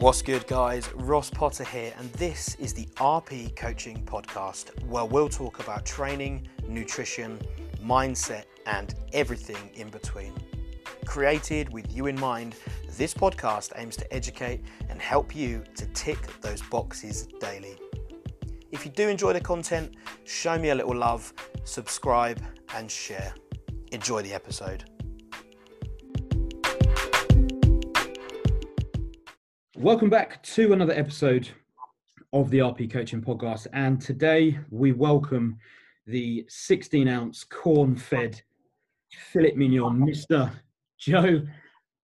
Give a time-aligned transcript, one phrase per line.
[0.00, 0.88] What's good, guys?
[0.94, 6.46] Ross Potter here, and this is the RP Coaching Podcast, where we'll talk about training,
[6.68, 7.40] nutrition,
[7.84, 10.32] mindset, and everything in between.
[11.04, 12.54] Created with you in mind,
[12.96, 17.76] this podcast aims to educate and help you to tick those boxes daily.
[18.70, 21.32] If you do enjoy the content, show me a little love,
[21.64, 22.40] subscribe,
[22.76, 23.34] and share.
[23.90, 24.84] Enjoy the episode.
[29.78, 31.48] Welcome back to another episode
[32.32, 33.68] of the RP Coaching Podcast.
[33.72, 35.56] And today we welcome
[36.04, 38.42] the 16 ounce corn fed
[39.30, 40.50] filet mignon, Mr.
[40.98, 41.42] Joe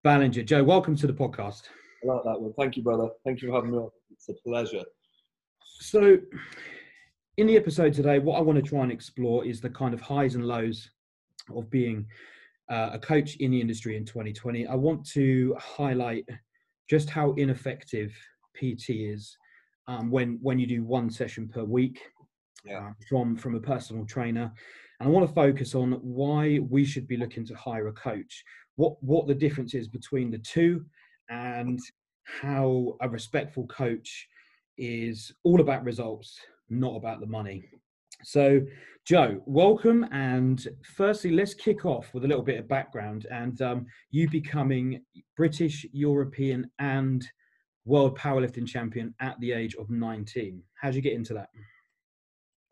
[0.05, 0.45] Ballinger.
[0.45, 1.62] Joe, welcome to the podcast.
[2.05, 2.52] I like that one.
[2.52, 3.09] Thank you, brother.
[3.24, 3.91] Thank you for having me on.
[4.12, 4.84] It's a pleasure.
[5.80, 6.18] So,
[7.38, 10.01] in the episode today, what I want to try and explore is the kind of
[10.01, 10.93] highs and lows
[11.52, 12.06] of being
[12.70, 14.65] uh, a coach in the industry in 2020.
[14.68, 16.24] I want to highlight
[16.88, 18.13] just how ineffective
[18.57, 19.37] PT is
[19.88, 22.01] um, when when you do one session per week
[22.65, 22.88] Yeah.
[22.88, 24.52] uh, from from a personal trainer.
[25.01, 28.45] And I want to focus on why we should be looking to hire a coach,
[28.76, 30.85] what what the difference is between the two,
[31.29, 31.79] and
[32.24, 34.29] how a respectful coach
[34.79, 36.38] is all about results,
[36.71, 37.65] not about the money.
[38.23, 38.60] So,
[39.04, 40.07] Joe, welcome.
[40.12, 45.02] And firstly, let's kick off with a little bit of background and um, you becoming
[45.37, 47.26] British, European, and
[47.85, 50.62] world powerlifting champion at the age of 19.
[50.80, 51.48] How'd you get into that?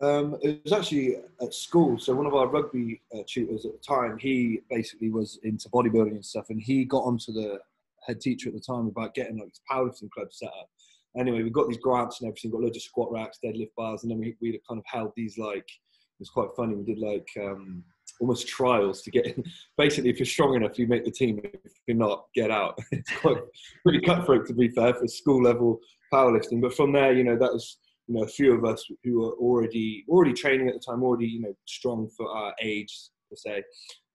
[0.00, 1.98] Um, it was actually at school.
[1.98, 6.12] So one of our rugby uh, tutors at the time, he basically was into bodybuilding
[6.12, 7.60] and stuff, and he got onto the
[8.04, 10.70] head teacher at the time about getting like this powerlifting club set up.
[11.16, 14.10] Anyway, we got these grants and everything, got loads of squat racks, deadlift bars, and
[14.10, 16.74] then we we kind of held these like it was quite funny.
[16.74, 17.84] We did like um,
[18.20, 19.44] almost trials to get in.
[19.76, 21.40] Basically, if you're strong enough, you make the team.
[21.42, 22.78] If you're not, get out.
[22.92, 23.38] It's quite
[23.82, 25.80] pretty cutthroat to be fair for school level
[26.12, 26.60] powerlifting.
[26.60, 29.32] But from there, you know, that was you know a few of us who were
[29.32, 32.96] already already training at the time, already you know strong for our age
[33.28, 33.64] per se.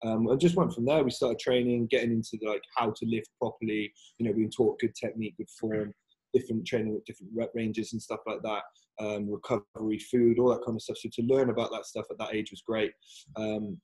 [0.06, 1.04] Um, and just went from there.
[1.04, 3.92] We started training, getting into the, like how to lift properly.
[4.20, 5.94] You know, being taught good technique, good form,
[6.38, 8.64] different training with different rep ranges and stuff like that.
[9.00, 10.98] Um, recovery, food, all that kind of stuff.
[10.98, 12.92] So to learn about that stuff at that age was great.
[13.36, 13.78] Um,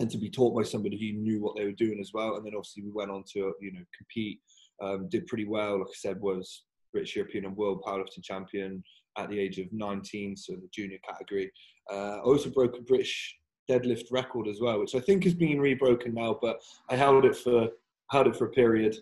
[0.00, 2.36] and to be taught by somebody who knew what they were doing as well.
[2.36, 4.40] And then obviously we went on to you know compete,
[4.82, 5.78] um, did pretty well.
[5.78, 8.82] Like I said, was British European and World Powerlifting Champion
[9.16, 11.50] at the age of 19, so the junior category.
[11.92, 13.36] Uh, I also broke a British
[13.70, 16.60] deadlift record as well, which I think has been rebroken now, but
[16.90, 17.68] I held it for
[18.10, 18.96] held it for a period.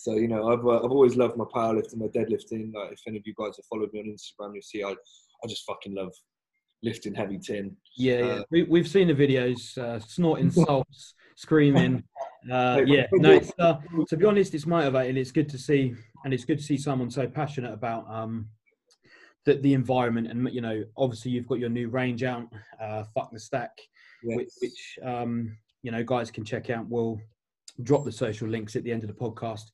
[0.00, 2.72] So you know, I've uh, I've always loved my powerlifting, my deadlifting.
[2.72, 5.46] Like if any of you guys have followed me on Instagram, you'll see I I
[5.46, 6.12] just fucking love
[6.82, 7.76] lifting heavy tin.
[7.98, 8.24] Yeah, yeah.
[8.24, 12.04] Uh, we, we've seen the videos, uh, snorting salts, screaming.
[12.50, 13.74] Uh, yeah, no, it's, uh,
[14.08, 15.18] to be honest, it's motivating.
[15.18, 15.94] It's good to see,
[16.24, 18.48] and it's good to see someone so passionate about um,
[19.44, 20.28] the, the environment.
[20.28, 22.46] And, you know, obviously you've got your new range out,
[22.80, 23.72] uh, Fuck the Stack,
[24.22, 24.56] which, Yes.
[24.62, 26.88] which um, you know, guys can check out.
[26.88, 27.20] We'll
[27.82, 29.70] drop the social links at the end of the podcast.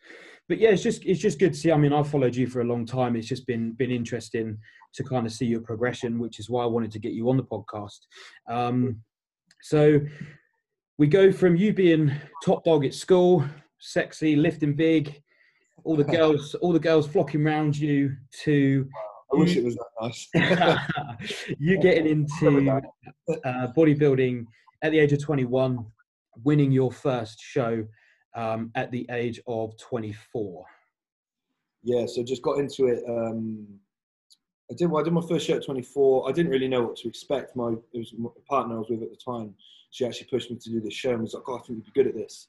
[0.48, 1.72] But yeah, it's just it's just good to see.
[1.72, 3.16] I mean, I've followed you for a long time.
[3.16, 4.58] It's just been been interesting
[4.94, 7.36] to kind of see your progression, which is why I wanted to get you on
[7.36, 7.98] the podcast.
[8.48, 9.02] Um,
[9.62, 10.00] so
[10.98, 12.12] we go from you being
[12.44, 13.44] top dog at school,
[13.78, 15.20] sexy, lifting big,
[15.84, 18.88] all the girls, all the girls flocking around you, to
[19.32, 20.28] I wish it was that nice.
[21.58, 22.70] you getting into
[23.44, 24.46] uh, bodybuilding
[24.82, 25.84] at the age of 21,
[26.44, 27.86] winning your first show
[28.34, 30.64] um, at the age of 24.
[31.82, 33.02] yeah, so just got into it.
[33.08, 33.66] Um,
[34.70, 34.90] I did.
[34.90, 36.28] Well, I did my first show at 24.
[36.28, 37.54] I didn't really know what to expect.
[37.54, 39.54] My it was my partner I was with at the time.
[39.90, 41.84] She actually pushed me to do this show and was like, "Oh, I think you'd
[41.84, 42.48] be good at this."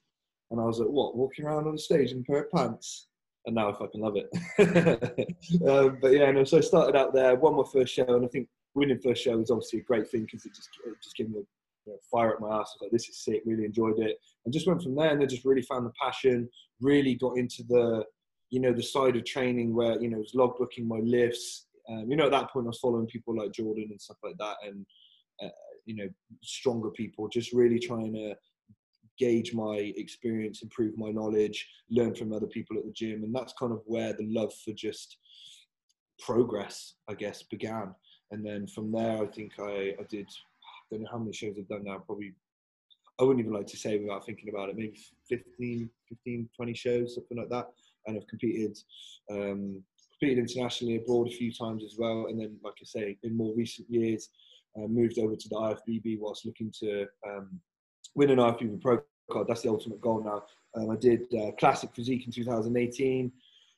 [0.50, 1.16] And I was like, "What?
[1.16, 3.08] Walking around on the stage in a pair of pants?"
[3.46, 4.30] And now I fucking love it.
[5.70, 6.44] um, but yeah, no.
[6.44, 9.38] So I started out there, won my first show, and I think winning first show
[9.38, 11.42] was obviously a great thing because it just it just gave me
[11.88, 12.54] you know, fire up my ass.
[12.54, 15.10] I was like, "This is sick." Really enjoyed it, and just went from there.
[15.10, 16.50] And then just really found the passion.
[16.82, 18.06] Really got into the
[18.50, 21.66] you know, the side of training where, you know, was logbooking my lifts.
[21.90, 24.38] Um, you know, at that point, I was following people like Jordan and stuff like
[24.40, 24.86] that, and,
[25.42, 25.50] uh,
[25.86, 26.10] you know,
[26.44, 28.36] stronger people, just really trying to
[29.18, 33.24] gauge my experience, improve my knowledge, learn from other people at the gym.
[33.24, 35.18] And that's kind of where the love for just
[36.20, 37.96] progress, I guess, began.
[38.32, 40.57] And then from there, I think I, I did, I
[40.92, 42.34] don't know how many shows I've done now, probably
[43.20, 47.16] I wouldn't even like to say without thinking about it, maybe 15, 15 20 shows,
[47.16, 47.68] something like that.
[48.06, 48.78] And I've competed,
[49.32, 49.82] um,
[50.12, 52.28] competed internationally abroad a few times as well.
[52.30, 54.30] And then, like I say, in more recent years,
[54.78, 57.60] uh, moved over to the IFBB whilst looking to um,
[58.16, 59.00] win an IFBB Pro
[59.32, 59.48] card.
[59.48, 60.44] That's the ultimate goal now.
[60.80, 63.32] Um, I did uh, Classic Physique in 2018.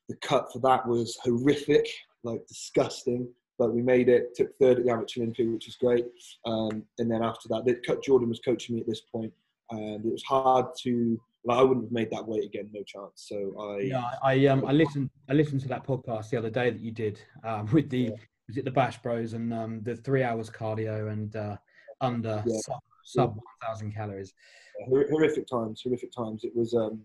[0.10, 1.88] the cut for that was horrific,
[2.24, 3.30] like disgusting.
[3.60, 4.34] But we made it.
[4.36, 6.08] Took third at the amateur Olympia, which was great.
[6.46, 9.32] Um, and then after that, the Jordan was coaching me at this point,
[9.70, 11.22] and it was hard to.
[11.46, 13.12] Like, I wouldn't have made that weight again, no chance.
[13.28, 13.80] So I.
[13.82, 16.92] Yeah, I um I listened I listened to that podcast the other day that you
[16.92, 18.10] did um, with the yeah.
[18.48, 21.56] was it the Bash Bros and um the three hours cardio and uh,
[22.02, 22.58] under yeah.
[22.60, 24.34] sub, sub one thousand calories.
[24.80, 26.44] Yeah, horrific times, horrific times.
[26.44, 27.02] It was um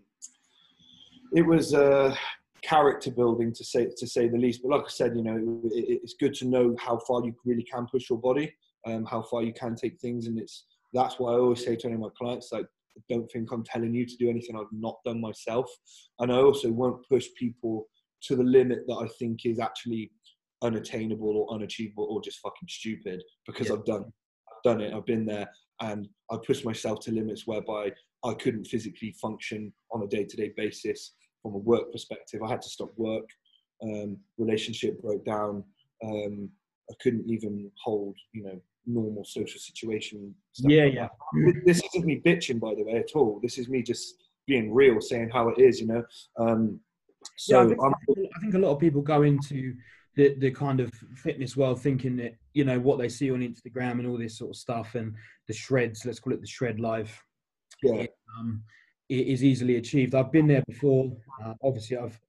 [1.33, 2.15] it was uh,
[2.65, 4.61] character building to say to say the least.
[4.63, 7.63] But like I said, you know, it, it's good to know how far you really
[7.63, 8.53] can push your body,
[8.87, 11.87] um, how far you can take things, and it's that's what I always say to
[11.87, 12.51] any of my clients.
[12.51, 12.65] Like,
[13.09, 15.69] don't think I'm telling you to do anything I've not done myself,
[16.19, 17.87] and I also won't push people
[18.23, 20.11] to the limit that I think is actually
[20.63, 23.75] unattainable or unachievable or just fucking stupid because yeah.
[23.75, 24.93] I've done I've done it.
[24.93, 25.49] I've been there,
[25.81, 27.91] and I pushed myself to limits whereby
[28.23, 31.13] I couldn't physically function on a day-to-day basis
[31.45, 32.41] from a work perspective.
[32.41, 33.29] I had to stop work.
[33.83, 35.63] Um, relationship broke down.
[36.03, 36.49] Um,
[36.89, 40.33] I couldn't even hold, you know, normal social situation.
[40.57, 41.07] Yeah, like yeah.
[41.45, 41.61] That.
[41.65, 43.39] This isn't me bitching, by the way, at all.
[43.43, 44.15] This is me just
[44.47, 46.03] being real, saying how it is, you know.
[46.39, 46.79] Um,
[47.37, 49.75] so yeah, I, think, I think a lot of people go into
[50.15, 53.99] the, the kind of fitness world thinking that you know what they see on Instagram
[53.99, 55.13] and all this sort of stuff and
[55.47, 56.05] the shreds.
[56.05, 57.23] Let's call it the shred life.
[57.83, 58.05] Yeah.
[58.39, 58.63] Um,
[59.09, 60.15] is easily achieved.
[60.15, 61.11] I've been there before.
[61.43, 62.19] Uh, obviously, I've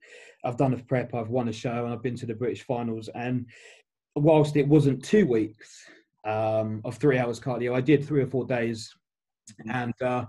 [0.44, 1.14] I've done a prep.
[1.14, 3.08] I've won a show, and I've been to the British finals.
[3.14, 3.46] And
[4.14, 5.84] whilst it wasn't two weeks
[6.24, 8.94] um, of three hours cardio, I did three or four days,
[9.72, 10.26] and uh,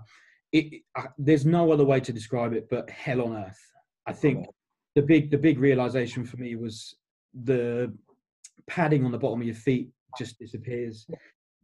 [0.52, 3.60] it, uh, there's no other way to describe it but hell on earth.
[4.06, 4.46] I think
[4.94, 6.96] the big the big realization for me was
[7.44, 7.92] the
[8.66, 11.06] padding on the bottom of your feet just disappears.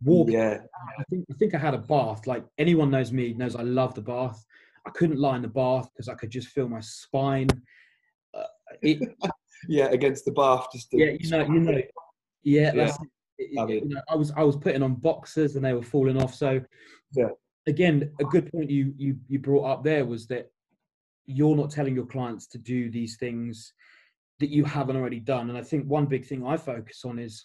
[0.03, 0.59] Walking, yeah.
[0.99, 2.27] I think I think I had a bath.
[2.27, 4.45] Like anyone knows me knows I love the bath.
[4.87, 7.49] I couldn't lie in the bath because I could just feel my spine.
[8.35, 8.45] Uh,
[8.83, 9.17] it,
[9.69, 10.67] yeah, against the bath.
[10.73, 11.83] Just yeah, you know, you know,
[12.43, 12.73] yeah.
[12.75, 12.97] yeah.
[13.39, 15.83] It, I, mean, you know, I was I was putting on boxers and they were
[15.83, 16.35] falling off.
[16.35, 16.61] So
[17.13, 17.29] yeah,
[17.67, 20.51] again, a good point you you you brought up there was that
[21.27, 23.73] you're not telling your clients to do these things
[24.41, 25.49] that you haven't already done.
[25.49, 27.43] And I think one big thing I focus on is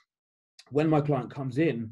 [0.70, 1.92] when my client comes in,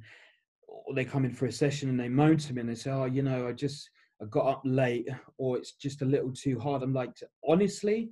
[0.67, 2.91] or they come in for a session and they moan to me and they say,
[2.91, 3.89] "Oh, you know, I just
[4.21, 6.83] I got up late or it's just a little too hard.
[6.83, 7.11] I'm like,
[7.47, 8.09] honestly,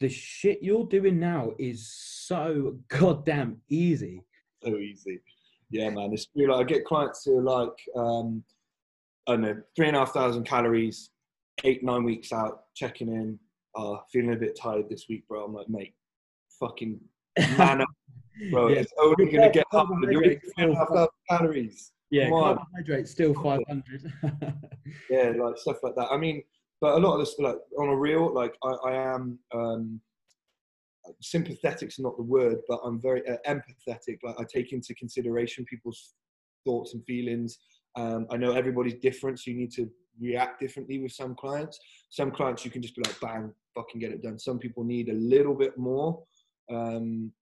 [0.00, 4.22] the shit you're doing now is so goddamn easy.
[4.62, 5.20] So easy.
[5.70, 6.12] Yeah, man.
[6.12, 6.50] It's true.
[6.50, 8.42] Like I get clients who are like, um,
[9.28, 11.10] I don't know, three and a half thousand calories,
[11.64, 13.38] eight, nine weeks out, checking in,
[13.74, 15.44] uh, feeling a bit tired this week, bro.
[15.44, 15.94] I'm like, mate,
[16.60, 17.00] fucking
[17.58, 17.88] man up,
[18.50, 18.68] bro.
[18.68, 18.80] yeah.
[18.80, 19.88] It's only gonna get up.
[20.02, 21.92] You're eating three and a half thousand calories.
[22.10, 24.12] Yeah, carbohydrate still 500.
[25.10, 26.08] yeah, like stuff like that.
[26.10, 26.42] I mean,
[26.80, 30.00] but a lot of this, like on a real, like I, I am um,
[31.20, 34.18] sympathetic's not the word, but I'm very uh, empathetic.
[34.22, 36.14] Like I take into consideration people's
[36.64, 37.58] thoughts and feelings.
[37.96, 39.88] Um, I know everybody's different, so you need to
[40.20, 41.78] react differently with some clients.
[42.10, 44.38] Some clients you can just be like, bang, fucking get it done.
[44.38, 46.22] Some people need a little bit more
[46.70, 47.32] um,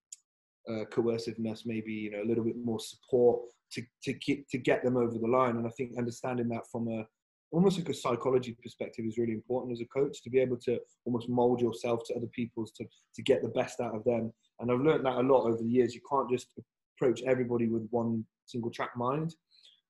[0.71, 4.85] uh, coerciveness, maybe you know, a little bit more support to to get to get
[4.85, 5.57] them over the line.
[5.57, 7.07] And I think understanding that from a
[7.53, 10.79] almost like a psychology perspective is really important as a coach to be able to
[11.05, 14.33] almost mold yourself to other people's to to get the best out of them.
[14.61, 15.95] And I've learned that a lot over the years.
[15.95, 16.49] You can't just
[16.97, 19.35] approach everybody with one single track mind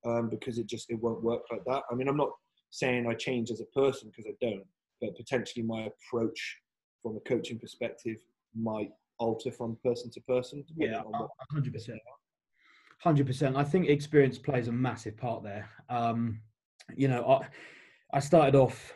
[0.06, 1.82] um, because it just it won't work like that.
[1.90, 2.30] I mean, I'm not
[2.70, 4.66] saying I change as a person because I don't,
[5.00, 6.58] but potentially my approach
[7.02, 8.16] from a coaching perspective
[8.54, 10.64] might alter from person to person.
[10.76, 11.02] Yeah,
[11.50, 11.98] hundred percent.
[13.00, 13.56] Hundred percent.
[13.56, 15.68] I think experience plays a massive part there.
[15.88, 16.40] Um,
[16.96, 18.94] you know, I, I started off,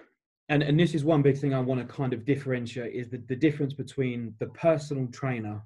[0.48, 3.18] and and this is one big thing I want to kind of differentiate is the,
[3.28, 5.62] the difference between the personal trainer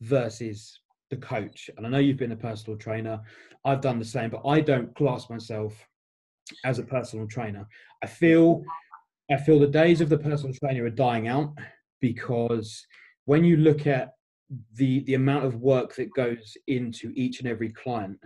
[0.00, 1.70] versus the coach.
[1.76, 3.20] And I know you've been a personal trainer.
[3.64, 5.74] I've done the same, but I don't class myself
[6.64, 7.66] as a personal trainer.
[8.02, 8.62] I feel
[9.30, 11.52] I feel the days of the personal trainer are dying out
[12.00, 12.86] because
[13.26, 14.12] when you look at
[14.74, 18.18] the the amount of work that goes into each and every client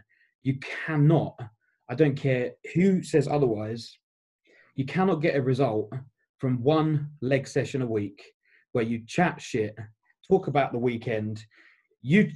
[0.42, 1.34] you cannot
[1.88, 3.98] i don't care who says otherwise
[4.76, 5.92] you cannot get a result
[6.38, 8.22] from one leg session a week
[8.72, 9.74] where you chat shit
[10.30, 11.44] talk about the weekend
[12.02, 12.30] you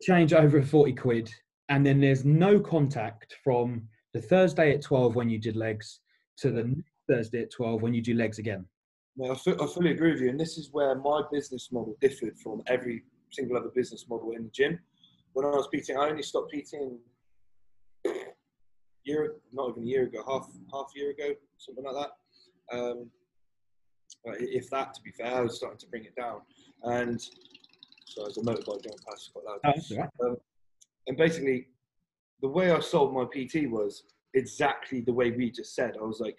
[0.00, 1.30] change over 40 quid
[1.68, 6.00] and then there's no contact from the thursday at 12 when you did legs
[6.38, 6.82] to the mm.
[7.08, 8.64] thursday at 12 when you do legs again
[9.22, 13.04] I, fully agree with you, and this is where my business model differed from every
[13.30, 14.78] single other business model in the gym.
[15.34, 16.98] When I was PT, I only stopped PTing
[19.04, 22.76] year, not even a year ago, half half year ago, something like that.
[22.76, 23.10] Um,
[24.24, 24.94] if that.
[24.94, 26.40] To be fair, I was starting to bring it down,
[26.82, 27.20] and
[28.06, 30.08] so as a motorbike going past, quite loud.
[30.22, 30.26] Oh.
[30.26, 30.36] Um,
[31.06, 31.68] and basically,
[32.42, 34.04] the way I sold my PT was
[34.34, 35.94] exactly the way we just said.
[36.00, 36.36] I was like,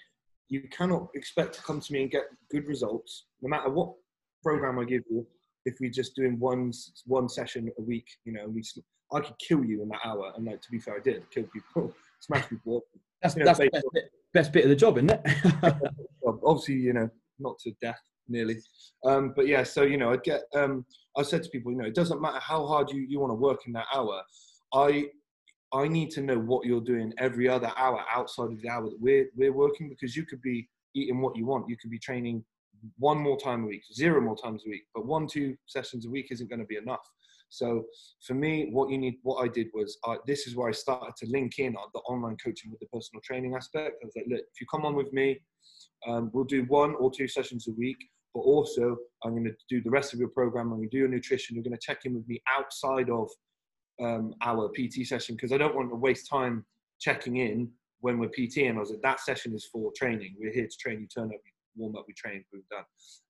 [0.50, 3.94] you cannot expect to come to me and get good results, no matter what
[4.44, 5.26] program I give you.
[5.66, 6.72] If we're just doing one
[7.06, 8.64] one session a week, you know, we,
[9.12, 10.32] I could kill you in that hour.
[10.36, 12.78] And like to be fair, I did kill people, smash people.
[12.78, 12.84] up.
[13.22, 15.22] That's, You know, that's the best bit, best bit of the job, isn't it?
[16.46, 17.10] obviously, you know,
[17.40, 18.58] not to death nearly.
[19.04, 20.44] Um, but yeah, so you know, I'd get.
[20.54, 20.86] Um,
[21.18, 23.36] I said to people, you know, it doesn't matter how hard you, you want to
[23.36, 24.22] work in that hour.
[24.74, 25.06] I
[25.76, 29.00] I need to know what you're doing every other hour outside of the hour that
[29.00, 31.70] we're we're working because you could be eating what you want.
[31.70, 32.46] You could be training
[32.98, 36.10] one more time a week, zero more times a week, but one two sessions a
[36.10, 37.06] week isn't going to be enough.
[37.50, 37.86] So
[38.26, 41.16] for me, what you need, what I did was, I, this is where I started
[41.18, 43.98] to link in the online coaching with the personal training aspect.
[44.02, 45.40] I was like, look, if you come on with me,
[46.08, 47.98] um, we'll do one or two sessions a week,
[48.34, 50.72] but also I'm going to do the rest of your program.
[50.72, 51.56] I'm going to do your nutrition.
[51.56, 53.30] You're going to check in with me outside of
[54.02, 56.66] um, our PT session because I don't want to waste time
[57.00, 57.70] checking in
[58.02, 58.76] when we're PTing.
[58.76, 60.36] I was like, that session is for training.
[60.40, 61.00] We're here to train.
[61.02, 61.40] You turn up,
[61.76, 62.84] warm up, we train, we've done.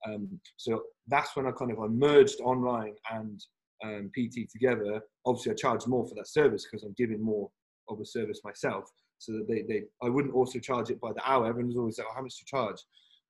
[0.08, 3.44] Um, so that's when I kind of I merged online and
[3.84, 5.02] um, PT together.
[5.26, 7.50] Obviously, I charge more for that service because I'm giving more
[7.90, 8.86] of a service myself.
[9.18, 11.48] So that they, they, I wouldn't also charge it by the hour.
[11.48, 12.78] Everyone's always like, oh, how much do you charge?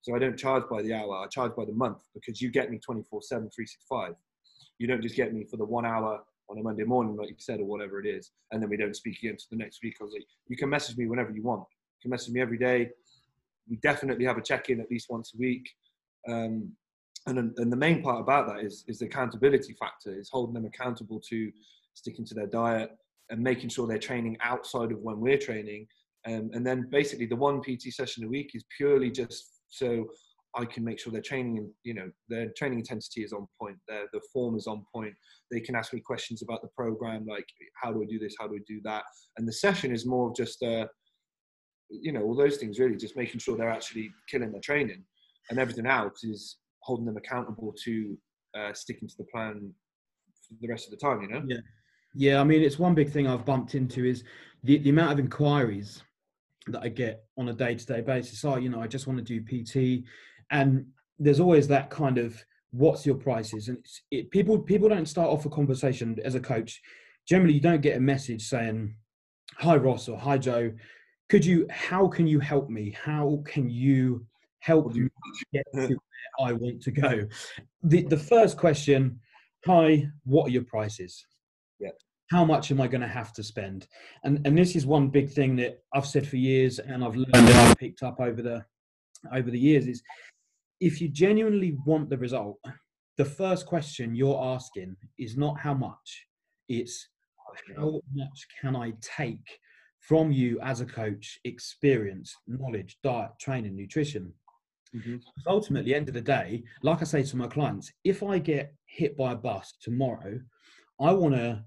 [0.01, 1.15] So I don't charge by the hour.
[1.15, 4.13] I charge by the month because you get me 24 7, 365.
[4.77, 7.35] You don't just get me for the one hour on a Monday morning, like you
[7.37, 9.95] said, or whatever it is, and then we don't speak again to the next week.
[9.99, 11.61] I was like, you can message me whenever you want.
[11.99, 12.89] You can message me every day.
[13.69, 15.67] We definitely have a check in at least once a week.
[16.29, 16.71] Um,
[17.27, 20.65] and, and the main part about that is, is the accountability factor, is holding them
[20.65, 21.51] accountable to
[21.95, 22.91] sticking to their diet
[23.29, 25.87] and making sure they're training outside of when we're training.
[26.27, 30.05] Um, and then basically the one PT session a week is purely just so
[30.55, 33.77] I can make sure their training, you know, their training intensity is on point.
[33.87, 35.13] Their the form is on point.
[35.51, 37.45] They can ask me questions about the program, like
[37.81, 39.03] how do I do this, how do I do that.
[39.37, 40.87] And the session is more of just, uh,
[41.89, 45.03] you know, all those things really, just making sure they're actually killing their training,
[45.49, 48.17] and everything else is holding them accountable to
[48.57, 49.73] uh, sticking to the plan
[50.47, 51.21] for the rest of the time.
[51.21, 51.43] You know.
[51.47, 51.57] Yeah.
[52.17, 54.23] Yeah, I mean, it's one big thing I've bumped into is
[54.63, 56.01] the, the amount of inquiries
[56.67, 58.43] that I get on a day to day basis.
[58.45, 60.05] Oh, you know, I just want to do PT.
[60.51, 60.85] And
[61.19, 63.69] there's always that kind of what's your prices?
[63.69, 66.81] And it's, it, people people don't start off a conversation as a coach.
[67.27, 68.95] Generally, you don't get a message saying,
[69.57, 70.71] Hi, Ross, or Hi, Joe.
[71.29, 72.95] Could you, how can you help me?
[73.03, 74.25] How can you
[74.59, 75.07] help me
[75.53, 77.27] get to where I want to go?
[77.83, 79.19] The, the first question,
[79.65, 81.25] Hi, what are your prices?
[81.79, 81.89] Yeah.
[82.31, 83.87] how much am I going to have to spend?
[84.23, 87.35] And and this is one big thing that I've said for years, and I've learned
[87.35, 88.65] and I've picked up over the
[89.33, 90.03] over the years is
[90.79, 92.59] if you genuinely want the result,
[93.17, 96.27] the first question you're asking is not how much,
[96.67, 97.09] it's
[97.77, 99.59] how much can I take
[99.99, 104.33] from you as a coach, experience, knowledge, diet, training, nutrition.
[104.93, 105.21] Mhm.
[105.47, 109.17] Ultimately, end of the day, like I say to my clients, if I get hit
[109.17, 110.39] by a bus tomorrow,
[110.99, 111.65] I want to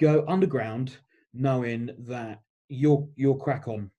[0.00, 0.98] go underground
[1.32, 3.90] knowing that you're you're crack on.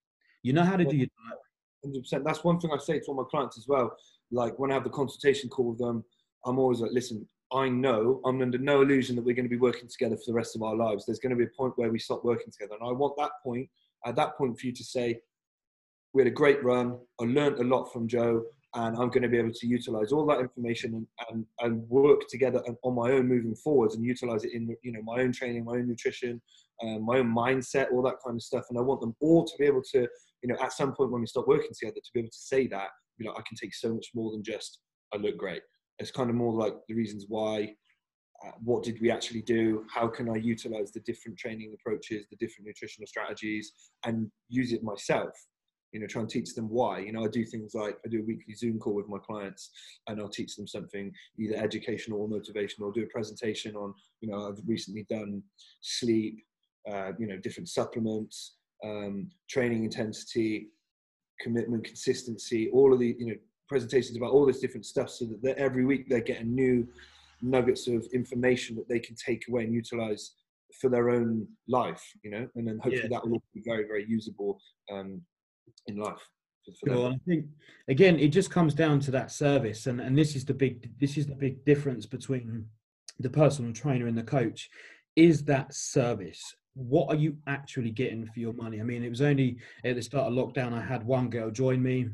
[0.43, 1.39] You know how to do your diet.
[1.83, 2.23] Hundred percent.
[2.23, 3.95] That's one thing I say to all my clients as well.
[4.31, 6.03] Like when I have the consultation call with them,
[6.45, 9.57] I'm always like, listen, I know I'm under no illusion that we're going to be
[9.57, 11.05] working together for the rest of our lives.
[11.05, 13.31] There's going to be a point where we stop working together, and I want that
[13.43, 13.69] point
[14.05, 15.19] at that point for you to say,
[16.13, 16.97] we had a great run.
[17.19, 18.43] I learned a lot from Joe,
[18.75, 22.27] and I'm going to be able to utilize all that information and, and, and work
[22.29, 25.31] together on- on my own moving forwards and utilize it in you know my own
[25.31, 26.41] training, my own nutrition,
[26.83, 28.65] um, my own mindset, all that kind of stuff.
[28.69, 30.07] And I want them all to be able to
[30.43, 32.67] you know, at some point when we stop working together, to be able to say
[32.67, 34.79] that, you know, I can take so much more than just
[35.13, 35.61] I look great.
[35.99, 37.75] It's kind of more like the reasons why.
[38.43, 39.85] Uh, what did we actually do?
[39.93, 43.71] How can I utilize the different training approaches, the different nutritional strategies,
[44.03, 45.29] and use it myself?
[45.91, 46.99] You know, try and teach them why.
[46.99, 49.69] You know, I do things like I do a weekly Zoom call with my clients,
[50.07, 52.85] and I'll teach them something either educational or motivational.
[52.87, 53.93] Or do a presentation on.
[54.21, 55.43] You know, I've recently done
[55.81, 56.43] sleep.
[56.91, 60.69] Uh, you know, different supplements um, training intensity,
[61.39, 63.35] commitment, consistency, all of the you know
[63.67, 66.87] presentations about all this different stuff, so that every week they're getting new
[67.41, 70.33] nuggets of information that they can take away and utilize
[70.79, 73.09] for their own life, you know, and then hopefully Yeah.
[73.09, 74.59] that will be very very usable
[74.91, 75.21] um,
[75.87, 76.21] in life.
[76.85, 77.11] Sure.
[77.11, 77.45] I think
[77.87, 81.17] again, it just comes down to that service, and and this is the big this
[81.17, 82.67] is the big difference between
[83.19, 84.69] the personal trainer and the coach
[85.15, 86.55] is that service.
[86.73, 88.79] What are you actually getting for your money?
[88.79, 91.81] I mean, it was only at the start of lockdown I had one girl join
[91.83, 92.09] me.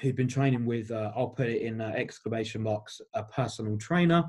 [0.00, 4.24] who'd been training with, uh, I'll put it in uh, exclamation marks, a personal trainer,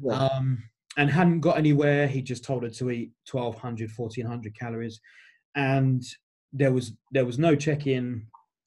[0.00, 0.14] Yeah.
[0.14, 0.62] um,
[0.96, 2.06] and hadn't got anywhere.
[2.06, 5.00] He just told her to eat 1200, 1400 calories.
[5.56, 6.02] And
[6.52, 8.26] there was there was no check-in,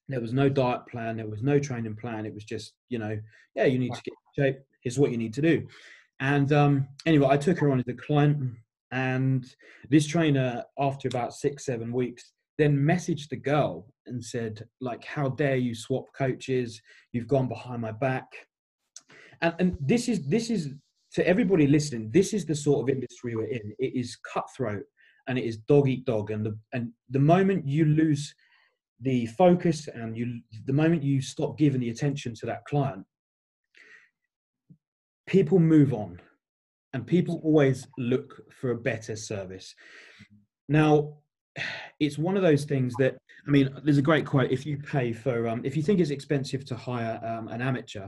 [0.09, 2.25] there was no diet plan, there was no training plan.
[2.25, 3.17] It was just, you know,
[3.55, 4.59] yeah, you need to get in shape.
[4.81, 5.65] Here's what you need to do.
[6.19, 8.55] And um, anyway, I took her on as a client,
[8.91, 9.45] and
[9.89, 15.29] this trainer, after about six, seven weeks, then messaged the girl and said, like, how
[15.29, 16.81] dare you swap coaches?
[17.11, 18.25] You've gone behind my back.
[19.41, 20.69] And, and this is this is
[21.13, 23.73] to everybody listening, this is the sort of industry we're in.
[23.79, 24.83] It is cutthroat
[25.27, 26.31] and it is dog eat dog.
[26.31, 28.33] And the and the moment you lose
[29.01, 33.05] the focus and you the moment you stop giving the attention to that client,
[35.27, 36.21] people move on
[36.95, 39.75] and people always look for a better service.
[40.69, 41.17] Now,
[41.99, 44.49] it's one of those things that I mean, there's a great quote.
[44.49, 48.07] If you pay for, um, if you think it's expensive to hire um, an amateur,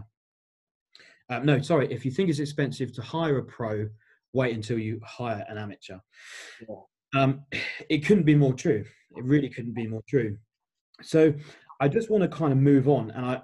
[1.29, 3.89] um, no, sorry, if you think it's expensive to hire a pro,
[4.33, 5.97] wait until you hire an amateur.
[6.67, 7.21] Yeah.
[7.21, 7.41] Um,
[7.89, 8.85] it couldn't be more true.
[9.11, 10.37] It really couldn't be more true.
[11.01, 11.33] So
[11.81, 13.41] I just want to kind of move on, and I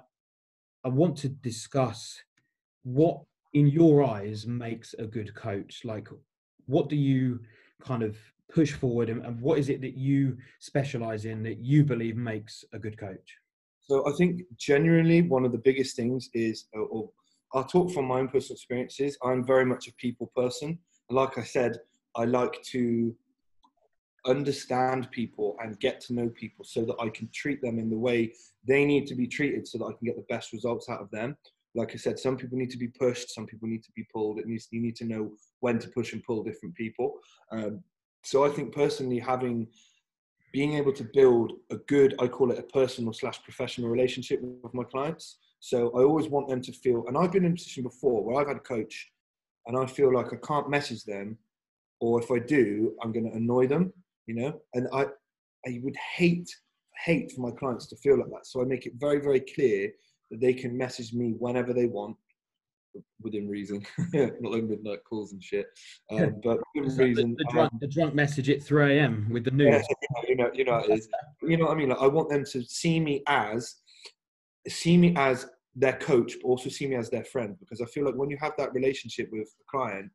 [0.84, 2.18] I want to discuss
[2.82, 3.20] what,
[3.54, 5.82] in your eyes, makes a good coach.
[5.84, 6.08] Like,
[6.66, 7.40] what do you
[7.80, 8.16] kind of
[8.52, 12.64] push forward, and, and what is it that you specialize in that you believe makes
[12.72, 13.38] a good coach?
[13.80, 17.10] So I think genuinely one of the biggest things is, or, or
[17.52, 19.16] I'll talk from my own personal experiences.
[19.22, 20.78] I'm very much a people person.
[21.10, 21.78] Like I said,
[22.16, 23.14] I like to
[24.26, 27.98] understand people and get to know people so that I can treat them in the
[27.98, 28.32] way
[28.66, 31.10] they need to be treated so that I can get the best results out of
[31.10, 31.36] them.
[31.74, 34.38] Like I said, some people need to be pushed, some people need to be pulled.
[34.38, 37.14] It needs you need to know when to push and pull different people.
[37.50, 37.82] Um,
[38.22, 39.68] so I think personally having
[40.52, 44.72] being able to build a good, I call it a personal slash professional relationship with
[44.72, 45.38] my clients.
[45.58, 48.40] So I always want them to feel, and I've been in a position before where
[48.40, 49.10] I've had a coach
[49.66, 51.38] and I feel like I can't message them,
[52.00, 53.92] or if I do, I'm going to annoy them,
[54.26, 54.60] you know.
[54.74, 55.06] And I,
[55.66, 56.48] I would hate,
[57.04, 58.46] hate for my clients to feel like that.
[58.46, 59.90] So I make it very, very clear
[60.30, 62.16] they can message me whenever they want,
[63.20, 65.66] within reason, not like midnight calls and shit,
[66.12, 67.36] um, but within So the, reason.
[67.38, 69.28] the um, drunk, the drunk message at 3 a.m.
[69.30, 69.86] with the yeah, news.
[70.28, 71.08] you know, you know, it is.
[71.42, 71.88] You know what I mean?
[71.90, 73.76] Like, I want them to see me as,
[74.68, 77.56] see me as their coach, but also see me as their friend.
[77.58, 80.10] Because I feel like when you have that relationship with a client,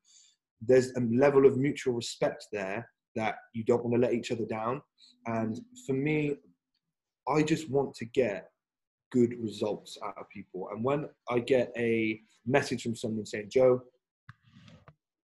[0.61, 4.45] there's a level of mutual respect there that you don't want to let each other
[4.45, 4.81] down.
[5.25, 6.35] And for me,
[7.27, 8.49] I just want to get
[9.11, 10.69] good results out of people.
[10.71, 13.81] And when I get a message from someone saying, Joe,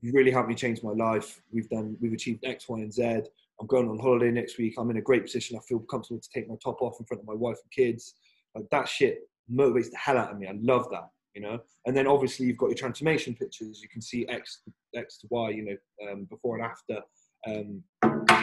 [0.00, 1.40] you really helped me change my life.
[1.52, 3.22] We've done, we've achieved X, Y, and Z.
[3.60, 4.74] I'm going on holiday next week.
[4.76, 5.56] I'm in a great position.
[5.56, 8.14] I feel comfortable to take my top off in front of my wife and kids.
[8.54, 9.20] Like that shit
[9.52, 10.48] motivates the hell out of me.
[10.48, 11.60] I love that, you know.
[11.86, 13.80] And then obviously you've got your transformation pictures.
[13.80, 14.62] You can see X,
[14.96, 17.00] X to Y, you know, um, before and after
[17.46, 17.82] um,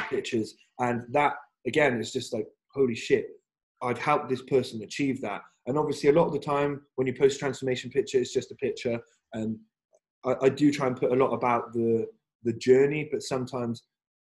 [0.10, 1.34] pictures, and that
[1.68, 3.28] again is just like holy shit.
[3.82, 5.42] I'd help this person achieve that.
[5.68, 8.56] And obviously, a lot of the time when you post transformation picture, it's just a
[8.56, 9.00] picture.
[9.34, 9.58] And
[10.26, 12.08] I, I do try and put a lot about the
[12.44, 13.84] the journey, but sometimes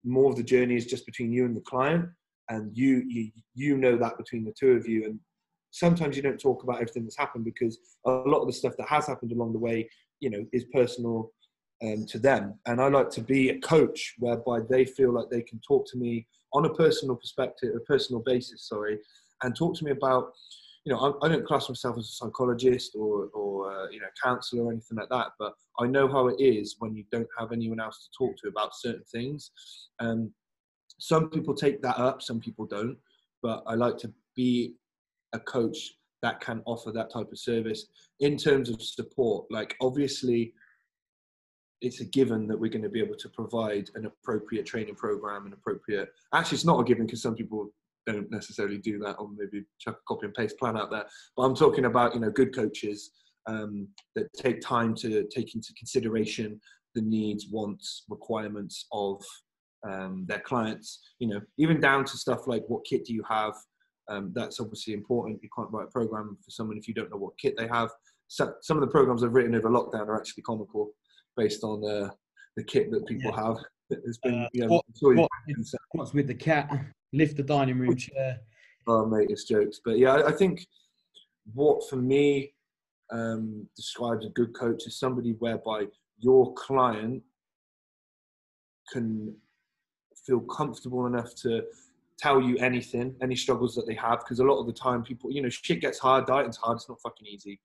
[0.03, 2.09] more of the journey is just between you and the client,
[2.49, 5.05] and you you you know that between the two of you.
[5.05, 5.19] And
[5.71, 8.89] sometimes you don't talk about everything that's happened because a lot of the stuff that
[8.89, 11.31] has happened along the way, you know, is personal
[11.83, 12.59] um, to them.
[12.65, 15.97] And I like to be a coach whereby they feel like they can talk to
[15.97, 18.99] me on a personal perspective, a personal basis, sorry,
[19.43, 20.33] and talk to me about,
[20.85, 24.07] you know, I, I don't class myself as a psychologist or, or uh, you know,
[24.23, 27.51] counselor or anything like that, but I know how it is when you don't have
[27.51, 29.51] anyone else to talk to about certain things.
[29.99, 30.31] And
[30.99, 32.97] some people take that up, some people don't,
[33.41, 34.75] but I like to be
[35.33, 37.87] a coach that can offer that type of service
[38.19, 39.45] in terms of support.
[39.49, 40.53] Like, obviously,
[41.81, 45.45] it's a given that we're going to be able to provide an appropriate training program
[45.45, 46.09] and appropriate.
[46.33, 47.71] Actually, it's not a given because some people
[48.05, 51.05] don't necessarily do that, or maybe chuck a copy and paste plan out there.
[51.35, 53.11] But I'm talking about you know good coaches
[53.47, 56.59] um, that take time to take into consideration
[56.95, 59.23] the needs, wants, requirements of
[59.89, 60.99] um, their clients.
[61.19, 63.53] You know, even down to stuff like what kit do you have.
[64.09, 65.39] Um, that's obviously important.
[65.41, 67.89] You can't write a program for someone if you don't know what kit they have.
[68.27, 70.91] So, some of the programs I've written over lockdown are actually comical
[71.37, 72.09] based on uh,
[72.57, 73.47] the kit that people Yeah.
[73.47, 73.57] have.
[73.91, 75.29] It's been, Uh, you know, what- I'm sure you've what-
[75.93, 76.71] What's with the cat?
[77.13, 78.39] Lift the dining room chair.
[78.87, 79.79] oh, mate, it's jokes.
[79.83, 80.65] But yeah, I, I think
[81.53, 82.53] what for me
[83.11, 85.85] um, describes a good coach is somebody whereby
[86.19, 87.21] your client
[88.91, 89.35] can
[90.25, 91.65] feel comfortable enough to
[92.17, 95.29] tell you anything, any struggles that they have, because a lot of the time people,
[95.31, 97.59] you know, shit gets hard, dieting's hard, it's not fucking easy.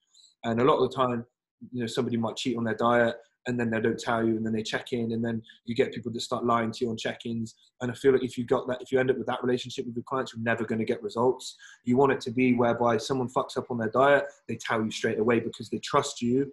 [0.44, 1.24] And a lot of the time,
[1.72, 4.44] you know, somebody might cheat on their diet and then they don't tell you and
[4.44, 6.96] then they check in and then you get people that start lying to you on
[6.96, 7.54] check-ins.
[7.80, 9.86] And i feel like if you got that if you end up with that relationship
[9.86, 11.56] with your clients you're never going to get results.
[11.84, 14.90] You want it to be whereby someone fucks up on their diet they tell you
[14.90, 16.52] straight away because they trust you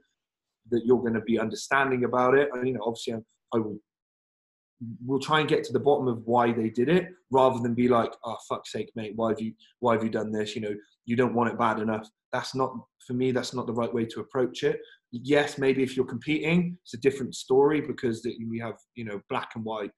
[0.72, 2.50] that you're going to be understanding about it.
[2.54, 3.80] And you know obviously I'm, i will
[5.06, 7.88] we'll try and get to the bottom of why they did it rather than be
[7.88, 10.56] like oh fuck's sake mate why have you why have you done this?
[10.56, 10.76] You know
[11.06, 12.08] you don't want it bad enough.
[12.32, 12.76] That's not
[13.08, 14.80] for me that's not the right way to approach it
[15.22, 19.52] yes maybe if you're competing it's a different story because we have you know black
[19.56, 19.92] and white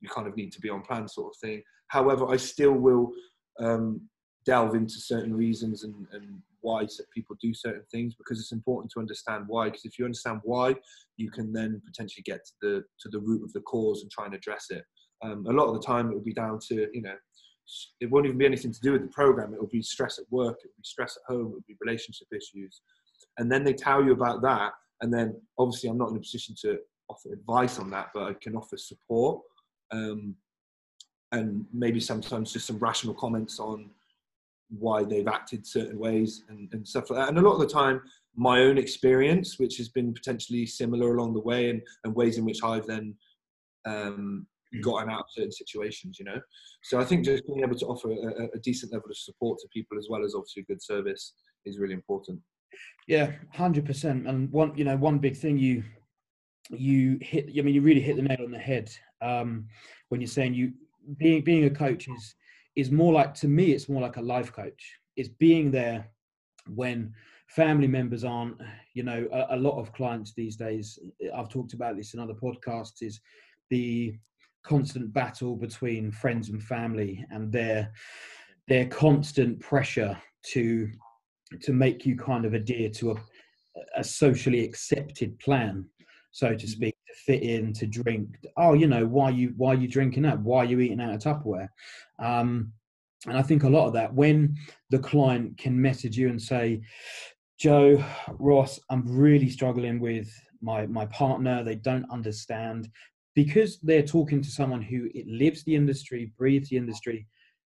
[0.00, 3.10] you kind of need to be on plan sort of thing however i still will
[3.60, 4.00] um,
[4.44, 9.00] delve into certain reasons and, and why people do certain things because it's important to
[9.00, 10.74] understand why because if you understand why
[11.16, 14.26] you can then potentially get to the to the root of the cause and try
[14.26, 14.84] and address it
[15.24, 17.14] um, a lot of the time it will be down to you know
[18.00, 19.54] it won't even be anything to do with the program.
[19.54, 21.76] It will be stress at work, it will be stress at home, it will be
[21.80, 22.82] relationship issues.
[23.38, 24.72] And then they tell you about that.
[25.00, 28.34] And then obviously, I'm not in a position to offer advice on that, but I
[28.34, 29.42] can offer support
[29.90, 30.36] um,
[31.32, 33.90] and maybe sometimes just some rational comments on
[34.70, 37.28] why they've acted certain ways and, and stuff like that.
[37.28, 38.00] And a lot of the time,
[38.36, 42.44] my own experience, which has been potentially similar along the way, and, and ways in
[42.44, 43.14] which I've then
[43.84, 44.82] um, Mm.
[44.82, 46.40] gotten out of certain situations, you know.
[46.82, 49.68] So I think just being able to offer a, a, decent level of support to
[49.68, 51.34] people as well as obviously good service
[51.66, 52.40] is really important.
[53.06, 54.26] Yeah, hundred percent.
[54.26, 55.82] And one, you know, one big thing you
[56.70, 57.50] you hit.
[57.56, 59.66] I mean, you really hit the nail on the head um,
[60.08, 60.72] when you're saying you
[61.16, 62.34] being being a coach is
[62.76, 63.72] is more like to me.
[63.72, 64.98] It's more like a life coach.
[65.16, 66.08] It's being there
[66.74, 67.12] when
[67.48, 68.56] family members aren't.
[68.94, 70.98] You know, a, a lot of clients these days.
[71.34, 73.02] I've talked about this in other podcasts.
[73.02, 73.20] Is
[73.70, 74.14] the
[74.62, 77.92] constant battle between friends and family and their
[78.68, 80.88] their constant pressure to
[81.60, 83.16] to make you kind of adhere to a,
[83.96, 85.84] a socially accepted plan.
[86.30, 86.66] So to mm-hmm.
[86.66, 88.38] speak to fit in to drink.
[88.56, 90.40] Oh you know why you why are you drinking that?
[90.40, 91.68] Why are you eating out of tupperware?
[92.18, 92.72] Um,
[93.28, 94.56] and i think a lot of that when
[94.90, 96.80] the client can message you and say
[97.56, 98.04] joe
[98.40, 100.28] ross i'm really struggling with
[100.62, 101.62] my my partner.
[101.62, 102.88] They don't understand.
[103.34, 107.26] Because they're talking to someone who it lives the industry, breathes the industry,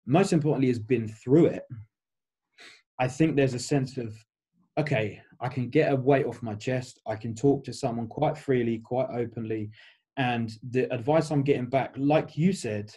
[0.07, 1.63] most importantly has been through it.
[2.99, 4.15] I think there's a sense of,
[4.77, 7.01] okay, I can get a weight off my chest.
[7.07, 9.71] I can talk to someone quite freely, quite openly.
[10.17, 12.93] And the advice I'm getting back, like you said,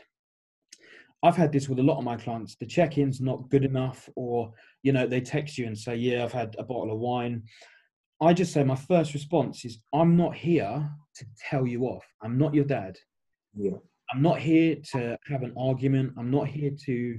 [1.22, 2.56] I've had this with a lot of my clients.
[2.56, 6.32] The check-in's not good enough, or you know, they text you and say, "Yeah, I've
[6.32, 7.42] had a bottle of wine."
[8.20, 12.04] I just say my first response is, "I'm not here to tell you off.
[12.22, 12.98] I'm not your dad.
[13.54, 13.78] Yeah.
[14.12, 16.12] I'm not here to have an argument.
[16.16, 17.18] I'm not here to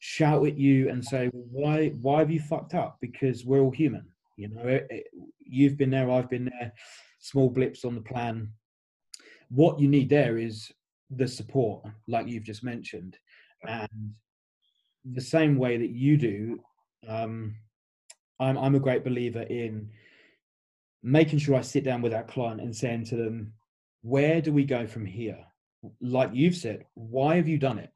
[0.00, 1.90] shout at you and say, "Why?
[2.00, 4.06] Why have you fucked up?" Because we're all human.
[4.36, 5.06] You know, it, it,
[5.38, 6.10] you've been there.
[6.10, 6.72] I've been there.
[7.20, 8.50] Small blips on the plan.
[9.50, 10.72] What you need there is
[11.10, 13.18] the support, like you've just mentioned,
[13.66, 14.14] and
[15.04, 16.60] the same way that you do.
[17.06, 17.54] Um,
[18.40, 19.90] I'm I'm a great believer in
[21.02, 23.52] making sure I sit down with that client and saying to them,
[24.02, 25.38] where do we go from here?
[26.00, 27.90] Like you've said, why have you done it?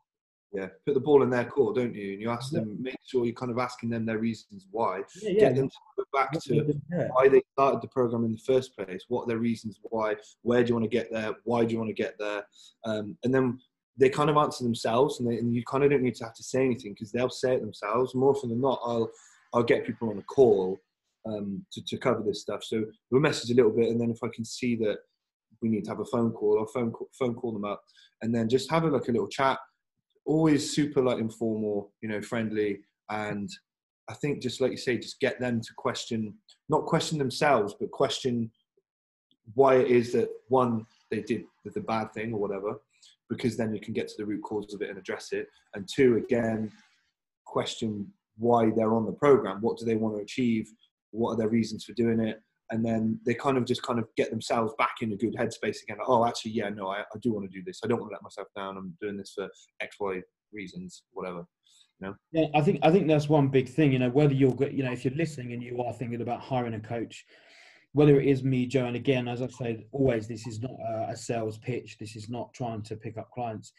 [0.54, 2.12] Yeah, put the ball in their court, don't you?
[2.12, 5.02] And you ask them, make sure you're kind of asking them their reasons why.
[5.20, 5.40] Yeah, yeah.
[5.40, 6.74] Get them to go back to
[7.12, 9.04] why they started the program in the first place.
[9.08, 10.14] What are their reasons why?
[10.42, 11.32] Where do you want to get there?
[11.42, 12.46] Why do you want to get there?
[12.84, 13.58] Um, and then
[13.98, 16.34] they kind of answer themselves, and, they, and you kind of don't need to have
[16.34, 18.14] to say anything because they'll say it themselves.
[18.14, 19.10] More often than not, I'll
[19.54, 20.78] I'll get people on a call
[21.26, 22.62] um, to, to cover this stuff.
[22.62, 24.98] So we'll message a little bit, and then if I can see that
[25.62, 27.82] we need to have a phone call, I'll phone call, phone call them up,
[28.22, 29.58] and then just have a like a little chat.
[30.26, 33.50] Always super like informal, you know, friendly, and
[34.08, 36.34] I think just like you say, just get them to question,
[36.68, 38.50] not question themselves, but question
[39.54, 42.80] why it is that one they did the bad thing or whatever,
[43.28, 45.48] because then you can get to the root cause of it and address it.
[45.74, 46.70] And two, again,
[47.44, 49.60] question why they're on the program.
[49.60, 50.72] What do they want to achieve?
[51.14, 54.06] what are their reasons for doing it and then they kind of just kind of
[54.16, 55.98] get themselves back in a good headspace again.
[55.98, 57.80] Like, oh actually yeah no I, I do want to do this.
[57.84, 58.76] I don't want to let myself down.
[58.76, 59.48] I'm doing this for
[59.80, 60.20] x y
[60.52, 61.44] reasons whatever
[62.00, 62.14] know?
[62.32, 64.92] yeah i think i think that's one big thing you know whether you're you know
[64.92, 67.24] if you're listening and you are thinking about hiring a coach
[67.92, 70.72] whether it is me joe and again as i've said always this is not
[71.08, 71.96] a sales pitch.
[71.98, 73.72] This is not trying to pick up clients.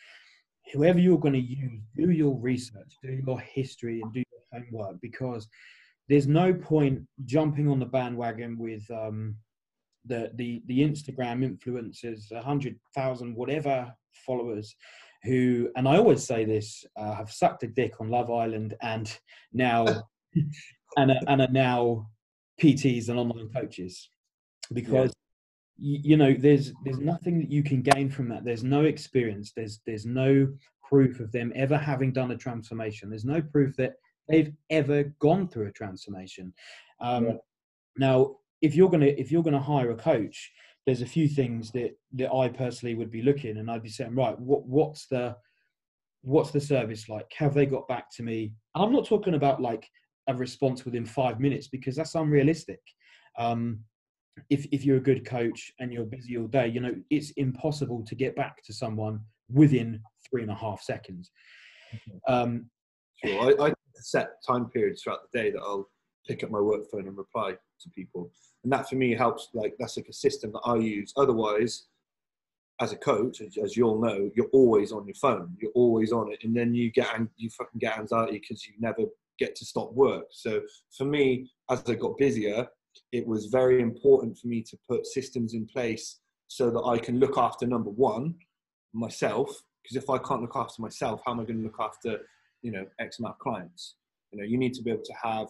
[0.74, 5.00] Whoever you're going to use do your research do your history and do your homework
[5.02, 5.48] because
[6.08, 9.36] there's no point jumping on the bandwagon with um,
[10.06, 13.94] the, the the Instagram influencers, a hundred thousand whatever
[14.26, 14.76] followers,
[15.24, 19.18] who, and I always say this, uh, have sucked a dick on Love Island and
[19.52, 19.86] now,
[20.98, 22.08] and, are, and are now
[22.62, 24.10] PTs and online coaches.
[24.74, 25.14] Because
[25.78, 28.44] you, you know there's there's nothing that you can gain from that.
[28.46, 29.52] There's no experience.
[29.56, 30.48] There's there's no
[30.88, 33.10] proof of them ever having done a transformation.
[33.10, 33.96] There's no proof that
[34.28, 36.54] they've ever gone through a transformation.
[37.02, 37.34] Um, yeah.
[37.98, 40.52] now if you're gonna if you're gonna hire a coach
[40.86, 44.16] there's a few things that that i personally would be looking and i'd be saying
[44.16, 45.36] right what what's the
[46.26, 47.32] what's the service like?
[47.38, 48.52] Have they got back to me?
[48.74, 49.88] And i'm not talking about like
[50.28, 52.82] a response within five minutes because that's unrealistic.
[53.38, 53.80] Um,
[54.50, 58.04] if if you're a good coach and you're busy all day, you know it's impossible
[58.06, 61.32] to get back to someone within three and a half seconds.
[62.28, 62.70] Um,
[63.24, 65.90] sure, I, I set time periods throughout the day that I'll
[66.28, 68.32] pick up my work phone and reply to people,
[68.64, 69.50] and that for me helps.
[69.54, 71.14] Like that's like a system that I use.
[71.18, 71.88] Otherwise,
[72.82, 75.56] as a coach, as, you all know, you're always on your phone.
[75.62, 79.04] You're always on it, and then you get you fucking get anxiety because you never
[79.40, 80.26] get to stop work.
[80.32, 80.62] So
[80.98, 82.68] for me, as I got busier,
[83.12, 87.20] it was very important for me to put systems in place so that I can
[87.20, 88.36] look after number one,
[88.94, 89.50] myself.
[89.84, 92.20] Because if I can't look after myself, how am I going to look after,
[92.66, 93.96] you know, X amount of clients?
[94.32, 95.48] You know, you need to be able to have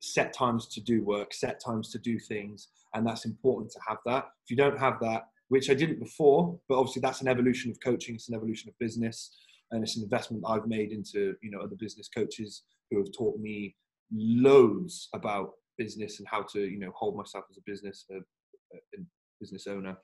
[0.00, 3.98] set times to do work, set times to do things, and that's important to have
[4.06, 4.24] that.
[4.44, 7.78] If you don't have that, which I didn't before, but obviously that's an evolution of
[7.84, 9.30] coaching, it's an evolution of business,
[9.70, 13.38] and it's an investment I've made into you know other business coaches who have taught
[13.38, 13.76] me
[14.12, 18.78] loads about business and how to you know hold myself as a business uh, uh,
[18.96, 19.04] a, a
[19.40, 19.96] business owner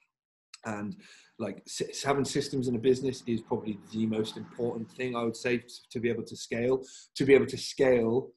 [0.65, 0.97] and
[1.39, 1.67] like
[2.05, 6.01] having systems in a business is probably the most important thing i would say to
[6.01, 6.83] be able to scale
[7.15, 8.29] to be able to scale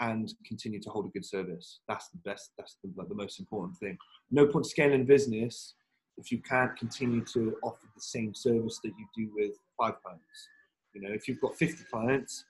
[0.00, 3.40] and continue to hold a good service that's the best that's the, like, the most
[3.40, 3.96] important thing
[4.30, 5.74] no point scaling business
[6.18, 10.48] if you can't continue to offer the same service that you do with five clients
[10.94, 12.44] you know if you've got 50 clients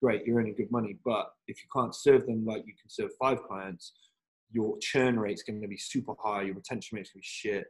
[0.00, 0.96] great, you're earning good money.
[1.04, 3.92] But if you can't serve them like you can serve five clients,
[4.52, 7.66] your churn rate's going to be super high, your retention rate's going to be shit.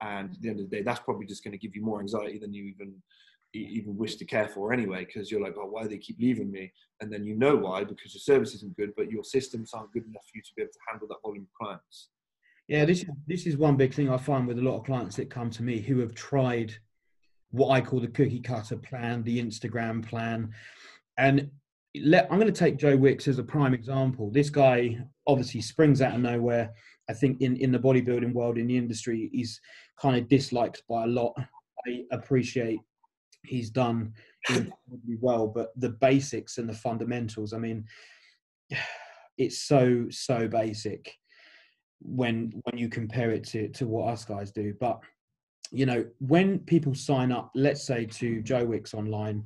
[0.00, 2.00] And at the end of the day, that's probably just going to give you more
[2.00, 2.94] anxiety than you even
[3.56, 6.50] even wish to care for anyway, because you're like, oh, why do they keep leaving
[6.50, 6.72] me?
[7.00, 10.04] And then you know why, because your service isn't good, but your systems aren't good
[10.04, 12.08] enough for you to be able to handle that volume of clients.
[12.66, 15.16] Yeah, this is this is one big thing I find with a lot of clients
[15.16, 16.74] that come to me who have tried
[17.50, 20.52] what I call the cookie cutter plan, the Instagram plan,
[21.18, 21.50] and
[22.02, 24.30] let, I'm going to take Joe Wicks as a prime example.
[24.30, 26.72] This guy obviously springs out of nowhere.
[27.08, 29.60] I think in, in the bodybuilding world, in the industry, he's
[30.00, 31.34] kind of disliked by a lot.
[31.86, 32.80] I appreciate
[33.44, 34.12] he's done
[34.48, 37.84] incredibly well, but the basics and the fundamentals, I mean,
[39.38, 41.12] it's so, so basic
[42.00, 44.74] when when you compare it to, to what us guys do.
[44.78, 45.00] But
[45.70, 49.44] you know, when people sign up, let's say to Joe Wicks online,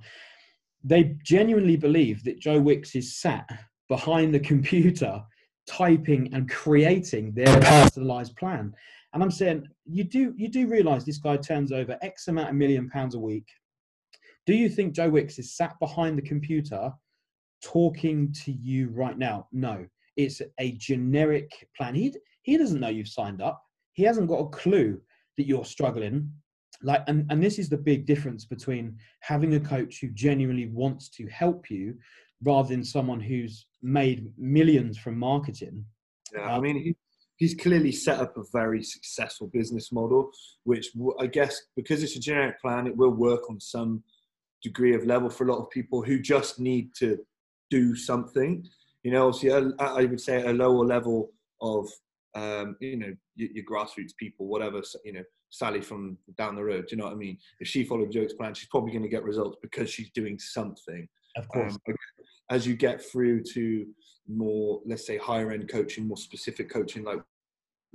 [0.89, 3.49] they genuinely believe that Joe Wicks is sat
[3.89, 5.23] behind the computer
[5.67, 8.73] typing and creating their personalized plan.
[9.13, 12.55] And I'm saying, you do you do realize this guy turns over X amount of
[12.55, 13.47] million pounds a week.
[14.47, 16.91] Do you think Joe Wicks is sat behind the computer
[17.63, 19.47] talking to you right now?
[19.53, 19.87] No.
[20.17, 21.95] It's a generic plan.
[21.95, 23.63] He he doesn't know you've signed up.
[23.93, 25.01] He hasn't got a clue
[25.37, 26.33] that you're struggling
[26.83, 31.09] like and, and this is the big difference between having a coach who genuinely wants
[31.11, 31.95] to help you
[32.45, 35.85] rather than someone who's made millions from marketing.
[36.35, 36.97] Yeah i mean he,
[37.37, 40.31] he's clearly set up a very successful business model
[40.65, 44.03] which i guess because it's a generic plan it will work on some
[44.63, 47.19] degree of level for a lot of people who just need to
[47.71, 48.67] do something.
[49.05, 51.89] You know obviously i would say a lower level of
[52.35, 56.87] um, you know your, your grassroots people whatever you know Sally from down the road.
[56.87, 57.39] Do you know what I mean?
[57.61, 61.09] If she followed Joe's plan, she's probably going to get results because she's doing something.
[61.37, 61.79] Of course.
[61.89, 61.95] Um,
[62.51, 63.87] as you get through to
[64.27, 67.21] more, let's say, higher end coaching, more specific coaching, like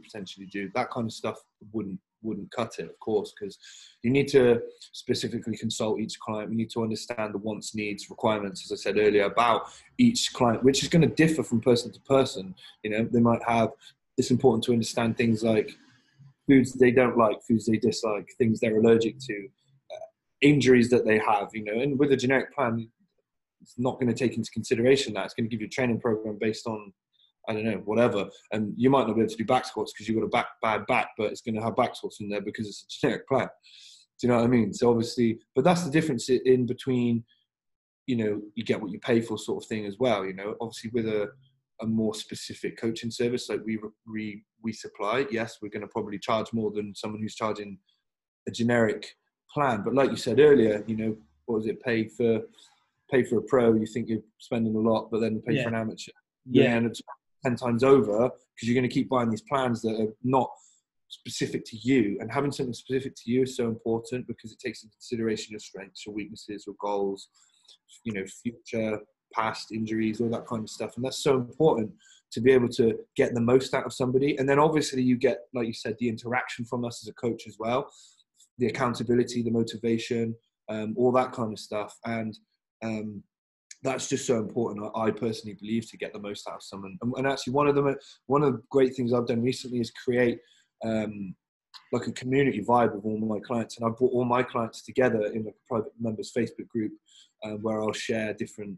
[0.01, 1.37] potentially do that kind of stuff,
[1.71, 3.57] wouldn't wouldn't cut it, of course, because
[4.01, 4.61] you need to
[4.93, 6.49] specifically consult each client.
[6.49, 9.63] We need to understand the wants, needs, requirements, as I said earlier, about
[9.97, 12.55] each client, which is going to differ from person to person.
[12.81, 13.71] You know, they might have.
[14.17, 15.75] It's important to understand things like
[16.47, 19.47] foods they don't like, foods they dislike, things they're allergic to,
[19.91, 20.05] uh,
[20.41, 21.79] injuries that they have, you know.
[21.79, 22.89] And with a generic plan,
[23.61, 25.25] it's not going to take into consideration that.
[25.25, 26.91] It's going to give you a training program based on,
[27.47, 28.29] I don't know, whatever.
[28.51, 30.47] And you might not be able to do back squats because you've got a back,
[30.61, 33.27] bad back, but it's going to have back squats in there because it's a generic
[33.27, 33.47] plan.
[34.19, 34.73] Do you know what I mean?
[34.73, 37.23] So obviously, but that's the difference in between,
[38.05, 40.25] you know, you get what you pay for sort of thing as well.
[40.25, 41.29] You know, obviously with a
[41.83, 43.77] a more specific coaching service like we
[44.11, 47.77] we we supply yes we're going to probably charge more than someone who's charging
[48.47, 49.15] a generic
[49.53, 49.83] plan.
[49.85, 51.15] But like you said earlier, you know,
[51.45, 51.81] what was it?
[51.81, 52.41] Pay for
[53.11, 55.63] pay for a pro, you think you're spending a lot, but then pay Yeah.
[55.63, 56.11] for an amateur,
[56.45, 56.75] Yeah.
[56.75, 57.01] and it's
[57.45, 60.49] ten times over because you're going to keep buying these plans that are not
[61.09, 62.17] specific to you.
[62.19, 65.59] And having something specific to you is so important because it takes into consideration your
[65.59, 67.29] strengths, your weaknesses, your goals,
[68.03, 68.99] you know, future,
[69.33, 70.95] past injuries, all that kind of stuff.
[70.95, 71.91] And that's so important
[72.31, 74.37] to be able to get the most out of somebody.
[74.37, 77.43] And then obviously you get, like you said, the interaction from us as a coach
[77.47, 77.91] as well,
[78.57, 80.35] the accountability, the motivation,
[80.69, 81.95] um, all that kind of stuff.
[82.05, 82.37] And
[82.83, 83.23] um,
[83.83, 84.89] that's just so important.
[84.95, 86.97] I, personally believe to get the most out of someone.
[87.01, 87.95] And, and actually, one of the
[88.27, 90.39] one of the great things I've done recently is create
[90.83, 91.35] um,
[91.91, 95.25] like a community vibe with all my clients, and I brought all my clients together
[95.25, 96.93] in like a private members Facebook group
[97.43, 98.77] uh, where I'll share different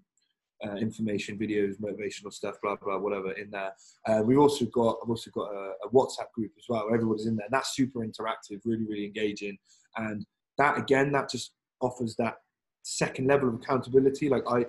[0.65, 3.73] uh, information, videos, motivational stuff, blah blah, whatever in there.
[4.07, 6.87] Uh, we've also got I've also got a, a WhatsApp group as well.
[6.93, 7.47] Everybody's in there.
[7.51, 9.57] That's super interactive, really really engaging,
[9.97, 10.25] and
[10.57, 12.37] that again that just offers that
[12.83, 14.29] second level of accountability.
[14.29, 14.65] Like I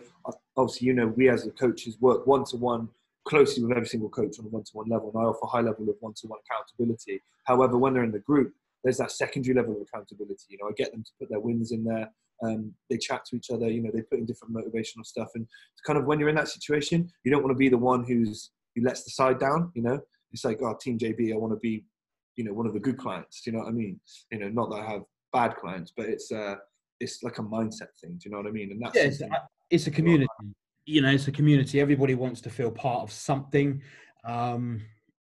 [0.57, 2.88] obviously you know we as the coaches work one to one
[3.27, 5.96] closely with every single coach on a one-to-one level and I offer high level of
[6.01, 7.20] one-to-one accountability.
[7.44, 10.44] However, when they're in the group, there's that secondary level of accountability.
[10.49, 12.09] You know, I get them to put their wins in there.
[12.42, 13.68] Um, they chat to each other.
[13.70, 15.29] You know, they put in different motivational stuff.
[15.35, 17.79] And it's kind of when you're in that situation, you don't want to be the
[17.79, 19.72] one who's who lets the side down.
[19.75, 20.01] You know,
[20.33, 21.85] it's like, oh, Team JB, I want to be,
[22.37, 23.42] you know, one of the good clients.
[23.42, 23.99] Do you know what I mean?
[24.31, 26.57] You know, not that I have bad clients, but it's uh,
[27.01, 28.12] it's like a mindset thing.
[28.12, 28.70] Do you know what I mean?
[28.72, 29.38] And that's Yeah, it's, something-
[29.70, 30.29] it's a community.
[30.85, 31.81] You know, it's a community.
[31.81, 33.83] Everybody wants to feel part of something.
[34.25, 34.83] Um,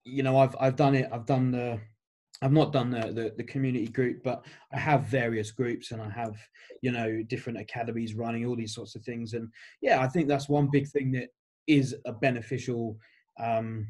[0.04, 1.08] you know, I've I've done it.
[1.12, 1.80] I've done the.
[2.42, 6.10] I've not done the, the the community group, but I have various groups, and I
[6.10, 6.36] have
[6.82, 9.32] you know different academies running all these sorts of things.
[9.32, 9.48] And
[9.80, 11.28] yeah, I think that's one big thing that
[11.66, 12.98] is a beneficial.
[13.38, 13.88] Um,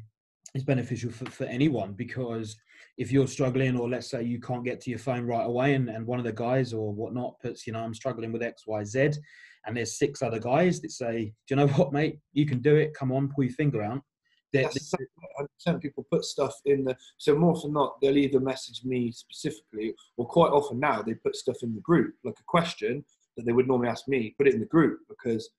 [0.53, 2.55] is beneficial for, for anyone because
[2.97, 5.89] if you're struggling or let's say you can't get to your phone right away and,
[5.89, 9.17] and one of the guys or whatnot puts you know i'm struggling with xyz
[9.65, 12.75] and there's six other guys that say do you know what mate you can do
[12.75, 14.01] it come on pull your finger out
[14.53, 15.07] They're- That's exactly
[15.39, 15.79] I'm saying.
[15.79, 19.93] People put stuff in the so more often than not they'll either message me specifically
[20.17, 23.03] or quite often now they put stuff in the group like a question
[23.35, 25.49] that they would normally ask me put it in the group because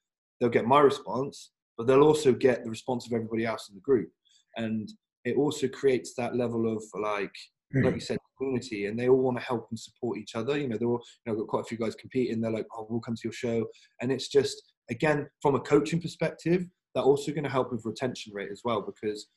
[0.41, 3.81] they'll get my response but they'll also get the response of everybody else in the
[3.81, 4.11] group.
[4.57, 4.91] And
[5.25, 7.35] it also creates that level of like
[7.73, 7.85] hmm.
[7.85, 10.59] like you said community and they all want to help and support each other.
[10.59, 12.67] You know they're all you know I've got quite a few guys competing they're like
[12.77, 13.65] oh we'll come to your show.
[14.03, 18.33] And it's just again from a coaching perspective they're also going to help with retention
[18.33, 19.29] rate as well because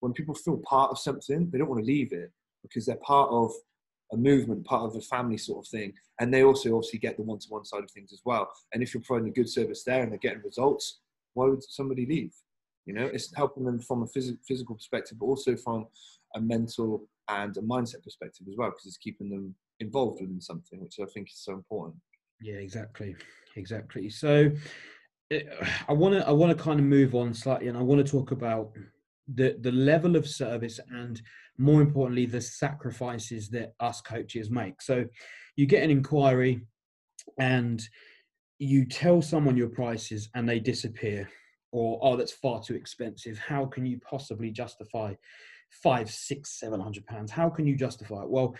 [0.00, 2.30] when people feel part of something they don't want to leave it
[2.62, 3.52] because they're part of
[4.12, 7.22] a movement part of a family sort of thing and they also obviously get the
[7.22, 8.50] one-to-one side of things as well.
[8.72, 11.00] And if you're providing a good service there and they're getting results
[11.34, 12.32] why would somebody leave?
[12.86, 15.86] You know it's helping them from a phys- physical perspective but also from
[16.34, 20.80] a mental and a mindset perspective as well because it's keeping them involved within something
[20.80, 21.96] which i think is so important.
[22.40, 23.16] Yeah, exactly,
[23.56, 24.08] exactly.
[24.08, 24.50] So,
[25.30, 28.10] I want to I want to kind of move on slightly, and I want to
[28.10, 28.72] talk about
[29.32, 31.20] the the level of service and
[31.56, 34.82] more importantly the sacrifices that us coaches make.
[34.82, 35.04] So,
[35.56, 36.62] you get an inquiry,
[37.38, 37.80] and
[38.58, 41.28] you tell someone your prices, and they disappear,
[41.70, 43.38] or oh, that's far too expensive.
[43.38, 45.14] How can you possibly justify
[45.70, 47.30] five, six, seven hundred pounds?
[47.30, 48.30] How can you justify it?
[48.30, 48.56] Well,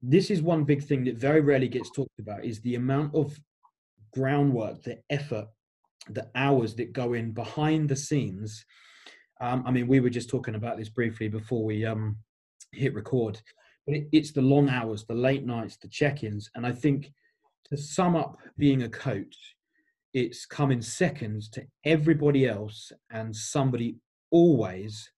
[0.00, 3.38] this is one big thing that very rarely gets talked about is the amount of
[4.14, 5.46] groundwork the effort
[6.10, 8.64] the hours that go in behind the scenes.
[9.40, 12.16] Um, i mean we were just talking about this briefly before we um,
[12.72, 13.38] hit record
[13.86, 17.12] but it, it's the long hours the late nights the check-ins and i think
[17.68, 19.36] to sum up being a coach
[20.14, 23.96] it's coming seconds to everybody else and somebody
[24.30, 25.10] always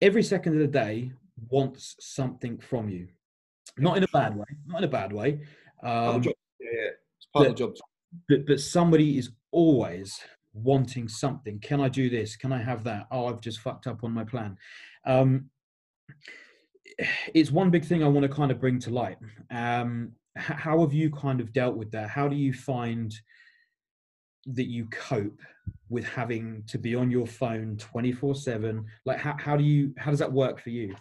[0.00, 1.12] every second of the day
[1.50, 3.08] wants something from you.
[3.78, 5.40] Not in a bad way not in a bad way.
[5.82, 6.90] Um, yeah, yeah.
[7.16, 7.74] it's part of the job.
[8.28, 10.20] but but somebody is always
[10.52, 11.58] wanting something.
[11.60, 12.36] Can i do this?
[12.36, 13.06] Can i have that?
[13.10, 14.56] Oh i've just fucked up on my plan.
[15.06, 15.50] Um
[17.34, 19.18] it's one big thing i want to kind of bring to light.
[19.50, 22.08] Um how have you kind of dealt with that?
[22.08, 23.14] How do you find
[24.46, 25.40] that you cope
[25.88, 30.10] with having to be on your phone 24 7 like how, how do you how
[30.10, 30.94] does that work for you?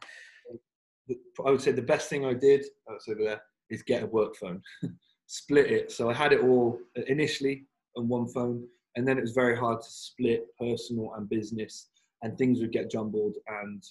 [1.45, 4.07] I would say the best thing I did, oh, it's over there, is get a
[4.07, 4.61] work phone,
[5.27, 5.91] split it.
[5.91, 7.65] So I had it all initially
[7.99, 11.89] on one phone, and then it was very hard to split personal and business,
[12.23, 13.35] and things would get jumbled.
[13.47, 13.83] And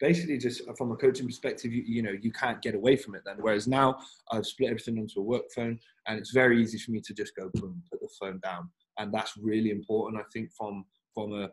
[0.00, 3.22] basically, just from a coaching perspective, you, you know, you can't get away from it
[3.26, 3.36] then.
[3.40, 3.98] Whereas now,
[4.32, 7.36] I've split everything onto a work phone, and it's very easy for me to just
[7.36, 10.20] go boom, put the phone down, and that's really important.
[10.20, 11.50] I think from from a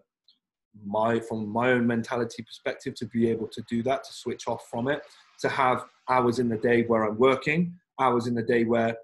[0.86, 4.68] my from my own mentality perspective to be able to do that to switch off
[4.70, 5.02] from it
[5.40, 8.96] to have hours in the day where i'm working hours in the day where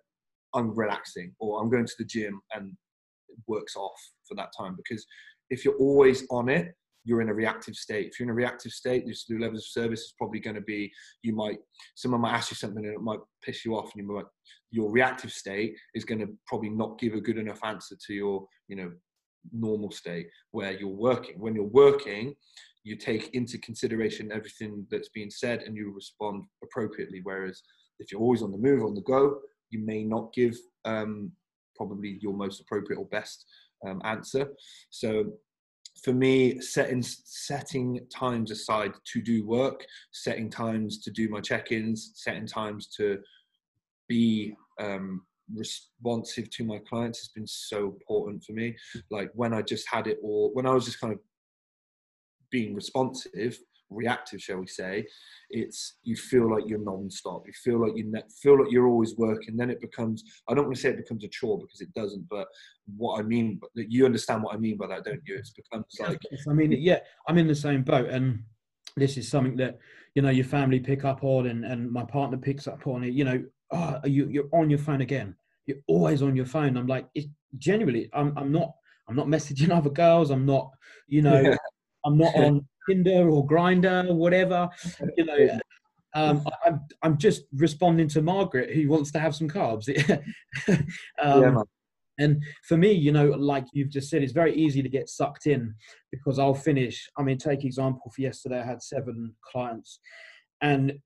[0.54, 2.74] I'm relaxing or I'm going to the gym and
[3.30, 4.76] it works off for that time.
[4.76, 5.06] Because
[5.50, 6.74] if you're always on it,
[7.04, 8.08] you're in a reactive state.
[8.08, 10.92] If you're in a reactive state, your levels of service is probably going to be
[11.24, 11.58] you might
[11.96, 14.26] someone might ask you something and it might piss you off, and you might
[14.70, 18.46] your reactive state is going to probably not give a good enough answer to your
[18.68, 18.92] you know
[19.52, 21.40] normal state where you're working.
[21.40, 22.36] When you're working,
[22.84, 27.22] you take into consideration everything that's being said and you respond appropriately.
[27.24, 27.62] Whereas
[28.00, 29.40] if you're always on the move, on the go,
[29.72, 31.32] you may not give um,
[31.76, 33.46] probably your most appropriate or best
[33.86, 34.52] um, answer.
[34.90, 35.34] So
[36.04, 42.12] for me, setting setting times aside to do work, setting times to do my check-ins,
[42.16, 43.20] setting times to
[44.08, 45.22] be um,
[45.54, 48.76] responsive to my clients has been so important for me.
[49.10, 51.20] Like when I just had it all, when I was just kind of
[52.50, 53.58] being responsive,
[53.92, 55.06] reactive, shall we say,
[55.50, 57.44] it's you feel like you're non-stop.
[57.46, 59.58] You feel like you ne- feel like you're always working.
[59.58, 62.28] Then it becomes I don't want to say it becomes a chore because it doesn't,
[62.30, 62.48] but
[62.98, 65.36] what I mean, but you understand what I mean by that, don't you?
[65.36, 66.20] It becomes like
[66.50, 68.44] I mean, yeah, I'm in the same boat, and
[68.96, 69.78] this is something that
[70.16, 73.14] you know your family pick up on, and and my partner picks up on it.
[73.14, 75.36] You know, oh, you you're on your phone again.
[75.66, 76.78] You're always on your phone.
[76.78, 77.26] I'm like, it,
[77.58, 78.74] genuinely, I'm I'm not
[79.08, 80.32] I'm not messaging other girls.
[80.32, 80.72] I'm not,
[81.08, 81.42] you know.
[81.42, 81.56] Yeah.
[82.04, 84.70] I'm not on Tinder or Grindr, whatever.
[85.18, 85.60] You know,
[86.14, 89.88] um, I'm I'm just responding to Margaret who wants to have some carbs.
[91.22, 91.62] um, yeah,
[92.20, 95.48] and for me, you know, like you've just said, it's very easy to get sucked
[95.48, 95.74] in
[96.12, 97.10] because I'll finish.
[97.18, 100.00] I mean, take example for yesterday, I had seven clients,
[100.62, 101.00] and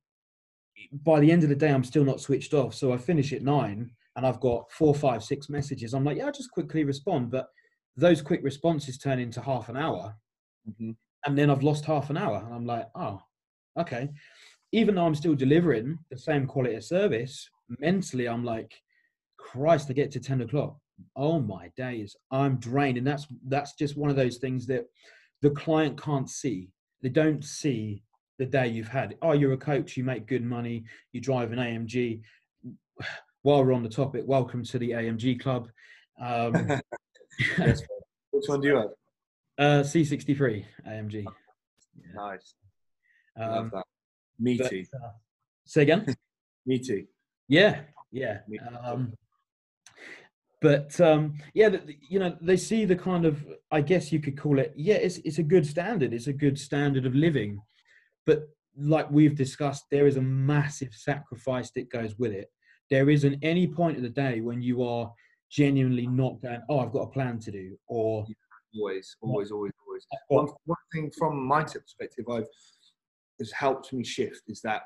[0.92, 2.74] by the end of the day, I'm still not switched off.
[2.74, 5.94] So I finish at nine, and I've got four, five, six messages.
[5.94, 7.48] I'm like, yeah, I'll just quickly respond, but
[7.96, 10.16] those quick responses turn into half an hour.
[10.68, 10.92] Mm-hmm
[11.26, 12.42] and then I've lost half an hour.
[12.46, 13.22] And I'm like, oh,
[13.78, 14.10] okay.
[14.72, 17.50] Even though I'm still delivering the same quality of service,
[17.80, 18.74] mentally I'm like,
[19.38, 20.78] Christ, I get to 10 o'clock.
[21.16, 22.98] Oh my days, I'm drained.
[22.98, 24.86] And that's that's just one of those things that
[25.42, 26.70] the client can't see.
[27.02, 28.04] They don't see
[28.38, 29.16] the day you've had.
[29.22, 32.22] Oh, you're a coach, you make good money, you drive an AMG.
[33.42, 35.70] While we're on the topic, welcome to the AMG club.
[36.20, 36.54] Um,
[37.58, 38.90] Which one do you have?
[39.58, 41.24] Uh, C63 AMG.
[41.24, 42.04] Yeah.
[42.14, 42.56] Nice.
[43.40, 43.84] Um, Love that.
[44.40, 44.88] Meaty.
[44.92, 45.12] But, uh,
[45.66, 46.06] say again.
[46.66, 47.06] Me too.
[47.48, 47.82] Yeah,
[48.12, 48.40] yeah.
[48.84, 49.14] Um,
[50.62, 54.38] but um, yeah, the, you know, they see the kind of, I guess you could
[54.38, 56.12] call it, yeah, it's it's a good standard.
[56.14, 57.62] It's a good standard of living,
[58.26, 62.50] but like we've discussed, there is a massive sacrifice that goes with it.
[62.90, 65.12] There isn't any point of the day when you are
[65.52, 68.26] genuinely not going, oh, I've got a plan to do, or
[68.78, 70.06] always, always, always, always.
[70.28, 72.48] One, one thing from a mindset perspective, I've
[73.40, 74.84] has helped me shift is that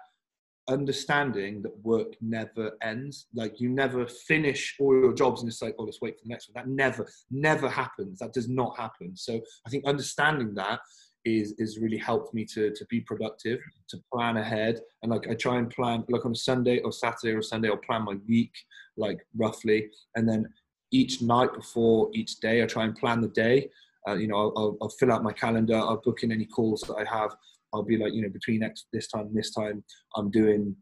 [0.67, 3.27] understanding that work never ends.
[3.33, 6.29] Like you never finish all your jobs and it's like, oh, let's wait for the
[6.29, 6.63] next one.
[6.63, 8.19] That never, never happens.
[8.19, 9.15] That does not happen.
[9.15, 10.79] So I think understanding that
[11.25, 13.59] is is really helped me to to be productive,
[13.89, 17.35] to plan ahead, and like I try and plan like on a Sunday or Saturday
[17.35, 18.53] or Sunday, I'll plan my week
[18.95, 20.45] like roughly, and then
[20.91, 23.69] each night before each day, I try and plan the day.
[24.07, 25.75] Uh, you know, I'll, I'll, I'll, fill out my calendar.
[25.75, 27.35] I'll book in any calls that I have.
[27.73, 29.83] I'll be like, you know, between next this time and this time,
[30.15, 30.75] I'm doing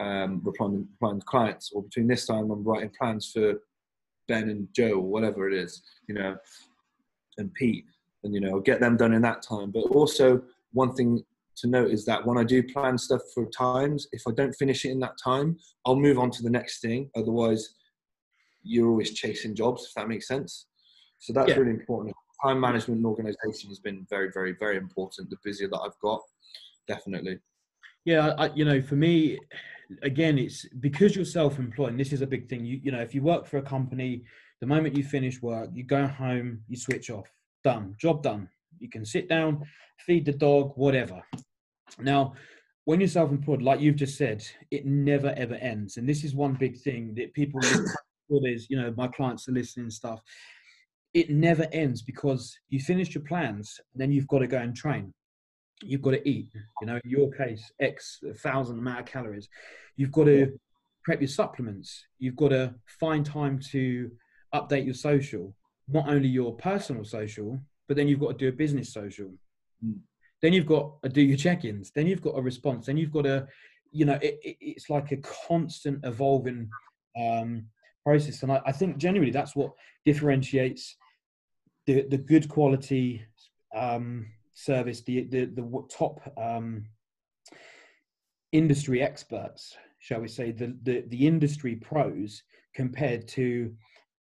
[0.00, 3.60] um, replying, replying to clients, or between this time, I'm writing plans for
[4.26, 6.36] Ben and Joe, or whatever it is, you know,
[7.38, 7.84] and Pete,
[8.24, 9.70] and you know, I'll get them done in that time.
[9.70, 10.42] But also,
[10.72, 11.22] one thing
[11.56, 14.84] to note is that when I do plan stuff for times, if I don't finish
[14.84, 17.10] it in that time, I'll move on to the next thing.
[17.14, 17.74] Otherwise,
[18.64, 20.66] you're always chasing jobs, if that makes sense.
[21.20, 21.56] So that's yeah.
[21.56, 22.14] really important.
[22.42, 25.30] Time management and organization has been very, very, very important.
[25.30, 26.20] The busier that I've got,
[26.88, 27.38] definitely.
[28.04, 29.38] Yeah, I, you know, for me,
[30.02, 31.90] again, it's because you're self-employed.
[31.90, 32.64] And this is a big thing.
[32.64, 34.24] You, you know, if you work for a company,
[34.60, 37.28] the moment you finish work, you go home, you switch off,
[37.62, 38.48] done, job done.
[38.78, 39.64] You can sit down,
[40.00, 41.22] feed the dog, whatever.
[41.98, 42.34] Now,
[42.84, 45.96] when you're self-employed, like you've just said, it never ever ends.
[45.96, 47.60] And this is one big thing that people
[48.28, 50.20] there's, you know, my clients are listening and stuff.
[51.12, 55.12] It never ends because you finish your plans, then you've got to go and train.
[55.82, 56.50] You've got to eat,
[56.80, 59.48] you know, in your case, X thousand amount of calories.
[59.96, 60.58] You've got to
[61.04, 62.06] prep your supplements.
[62.18, 64.10] You've got to find time to
[64.54, 65.54] update your social,
[65.88, 69.30] not only your personal social, but then you've got to do a business social.
[69.84, 69.98] Mm.
[70.40, 71.90] Then you've got to do your check-ins.
[71.94, 72.86] Then you've got a response.
[72.86, 73.46] Then you've got to,
[73.92, 76.68] you know, it, it, it's like a constant evolving
[77.20, 77.66] um,
[78.04, 78.42] process.
[78.42, 79.72] And I, I think genuinely that's what
[80.04, 80.96] differentiates
[81.86, 83.24] the, the good quality
[83.74, 86.84] um, service, the, the, the top um,
[88.52, 92.42] industry experts shall we say, the, the, the industry pros
[92.74, 93.72] compared to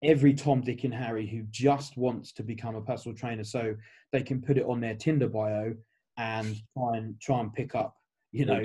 [0.03, 3.77] every Tom, Dick, and Harry who just wants to become a personal trainer so
[4.11, 5.73] they can put it on their Tinder bio
[6.17, 7.95] and try and try and pick up,
[8.33, 8.65] you know.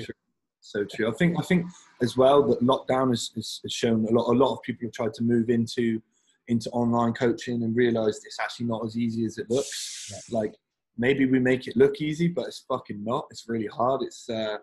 [0.64, 1.10] So true.
[1.10, 1.66] I think I think
[2.02, 4.32] as well that lockdown has, has, shown a lot.
[4.32, 6.02] A lot of people have tried to move into
[6.48, 10.10] into online coaching and realised it's actually not as easy as it looks.
[10.10, 10.40] Yeah.
[10.40, 10.56] Like
[10.98, 13.28] maybe we make it look easy, but it's fucking not.
[13.30, 14.04] It's really hard.
[14.04, 14.58] It's uh,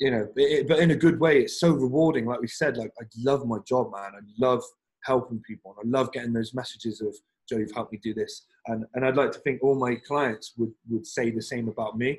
[0.00, 1.42] you know, it, but in a good way.
[1.42, 2.24] It's so rewarding.
[2.24, 4.12] Like we said, like I love my job, man.
[4.16, 4.64] I love
[5.04, 7.14] helping people, and I love getting those messages of
[7.48, 10.54] Joe, you've helped me do this, and and I'd like to think all my clients
[10.56, 12.18] would would say the same about me.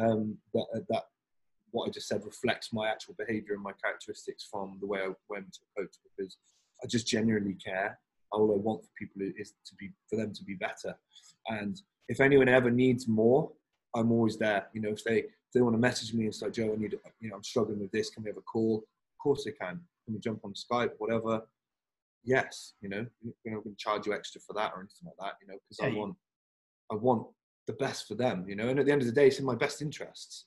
[0.00, 1.04] Um, that that
[1.72, 5.10] what I just said reflects my actual behaviour and my characteristics from the way I
[5.28, 6.36] went to coach because
[6.82, 7.98] I just genuinely care.
[8.30, 10.96] All I want for people is to be for them to be better,
[11.48, 13.50] and if anyone ever needs more,
[13.94, 14.68] I'm always there.
[14.72, 15.18] You know, if they
[15.52, 17.80] if they want to message me and say, Joe, I need, you know, I'm struggling
[17.80, 18.08] with this.
[18.08, 18.78] Can we have a call?
[18.78, 19.80] Of course they can.
[20.04, 20.92] Can we jump on Skype?
[20.96, 21.42] Whatever.
[22.24, 22.72] Yes.
[22.80, 25.16] You know, you know, I'm going to charge you extra for that or anything like
[25.20, 25.34] that.
[25.42, 26.16] You know, because yeah, I want,
[26.90, 27.26] I want
[27.66, 28.46] the best for them.
[28.48, 30.46] You know, and at the end of the day, it's in my best interests.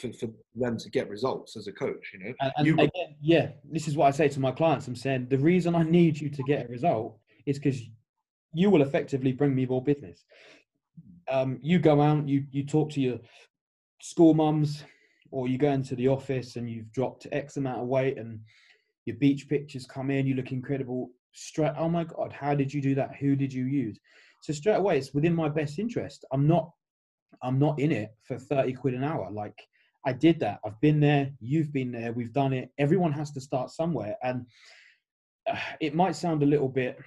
[0.00, 2.34] For, for them to get results as a coach, you know.
[2.40, 4.88] And, and you, again, yeah, this is what I say to my clients.
[4.88, 7.82] I'm saying the reason I need you to get a result is because
[8.54, 10.24] you will effectively bring me more business
[11.28, 13.18] um, you go out, you you talk to your
[14.00, 14.84] school mums,
[15.30, 18.40] or you go into the office and you've dropped X amount of weight, and
[19.06, 21.10] your beach pictures come in, you look incredible.
[21.32, 23.16] Straight, oh my god, how did you do that?
[23.16, 23.98] Who did you use?
[24.40, 26.24] So straight away, it's within my best interest.
[26.32, 26.70] I'm not,
[27.42, 29.30] I'm not in it for thirty quid an hour.
[29.30, 29.58] Like
[30.06, 30.60] I did that.
[30.64, 31.30] I've been there.
[31.40, 32.12] You've been there.
[32.12, 32.70] We've done it.
[32.78, 34.46] Everyone has to start somewhere, and
[35.50, 36.98] uh, it might sound a little bit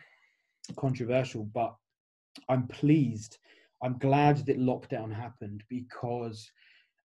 [0.75, 1.75] controversial, but
[2.49, 3.37] I'm pleased
[3.81, 6.49] I'm glad that lockdown happened because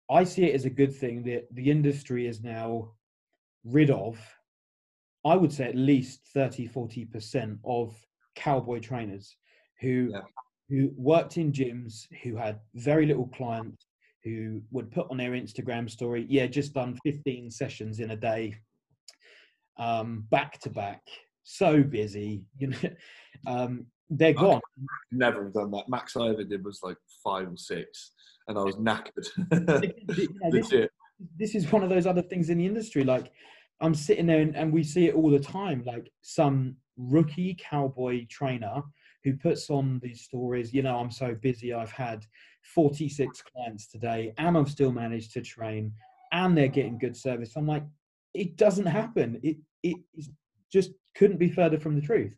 [0.10, 2.94] I see it as a good thing that the industry is now
[3.66, 4.18] rid of,
[5.26, 7.96] I would say at least 30, 40% of
[8.36, 9.36] cowboy trainers
[9.80, 10.22] who yeah.
[10.70, 13.88] who worked in gyms, who had very little clients,
[14.24, 18.56] who would put on their Instagram story, yeah, just done 15 sessions in a day,
[19.78, 21.02] um, back to back,
[21.44, 22.78] so busy, you know.
[23.48, 24.60] Um, they're gone.
[25.12, 25.88] never have done that.
[25.88, 28.12] Max I ever did was like five or six,
[28.48, 29.26] and I was knackered.
[30.52, 30.74] this,
[31.38, 33.04] this, is one of those other things in the industry.
[33.04, 33.32] Like
[33.80, 35.84] I'm sitting there, and, and we see it all the time.
[35.86, 38.84] Like some rookie cowboy trainer
[39.24, 40.74] who puts on these stories.
[40.74, 41.74] You know, I'm so busy.
[41.74, 42.26] I've had
[42.64, 45.94] 46 clients today, and I've still managed to train,
[46.32, 47.54] and they're getting good service.
[47.56, 47.84] I'm like,
[48.34, 49.40] it doesn't happen.
[49.44, 49.98] It it
[50.72, 52.34] just couldn't be further from the truth.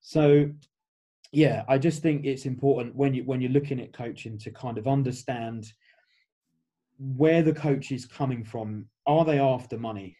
[0.00, 0.50] So
[1.32, 4.78] yeah, I just think it's important when you when you're looking at coaching to kind
[4.78, 5.72] of understand
[6.98, 8.86] where the coach is coming from.
[9.06, 10.16] Are they after money?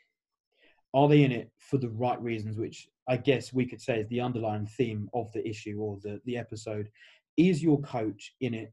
[0.95, 2.57] Are they in it for the right reasons?
[2.57, 6.21] Which I guess we could say is the underlying theme of the issue or the,
[6.25, 6.89] the episode.
[7.37, 8.73] Is your coach in it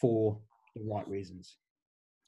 [0.00, 0.38] for
[0.74, 1.56] the right reasons?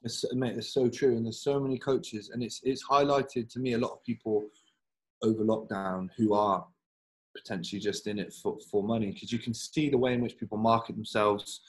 [0.03, 3.59] It's, mate, it's so true, and there's so many coaches, and it's it's highlighted to
[3.59, 4.45] me a lot of people
[5.23, 6.65] over lockdown who are
[7.35, 10.37] potentially just in it for, for money because you can see the way in which
[10.37, 11.61] people market themselves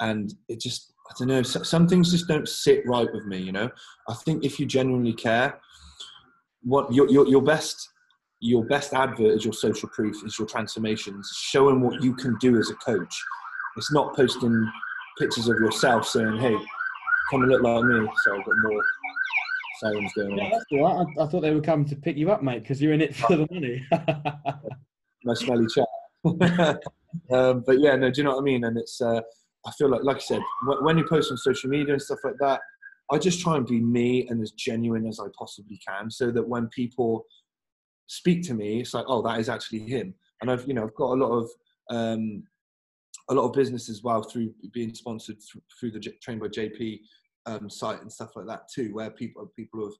[0.00, 3.52] and it just i don't know some things just don't sit right with me you
[3.52, 3.70] know
[4.08, 5.60] i think if you genuinely care
[6.62, 7.89] what your, your, your best
[8.40, 12.58] your best advert is your social proof is your transformations showing what you can do
[12.58, 13.14] as a coach
[13.76, 14.70] it's not posting
[15.18, 16.56] pictures of yourself saying hey
[17.30, 18.82] come and look like me so i've got more
[19.80, 21.06] sirens going yeah, on that's all right.
[21.18, 23.14] I, I thought they were coming to pick you up mate because you're in it
[23.14, 23.86] for the money
[25.24, 25.86] my smelly chat.
[27.30, 28.64] um, but yeah, no, do you know what I mean?
[28.64, 29.20] And it's, uh,
[29.66, 30.40] I feel like, like I said,
[30.82, 32.60] when you post on social media and stuff like that,
[33.12, 36.46] I just try and be me and as genuine as I possibly can, so that
[36.46, 37.24] when people
[38.10, 40.12] speak to me, it's like, oh, that is actually him.
[40.40, 41.50] And I've, you know, I've got a lot of,
[41.90, 42.42] um,
[43.28, 45.36] a lot of business as well through being sponsored
[45.78, 46.98] through the Train by JP
[47.46, 49.94] um, site and stuff like that too, where people people have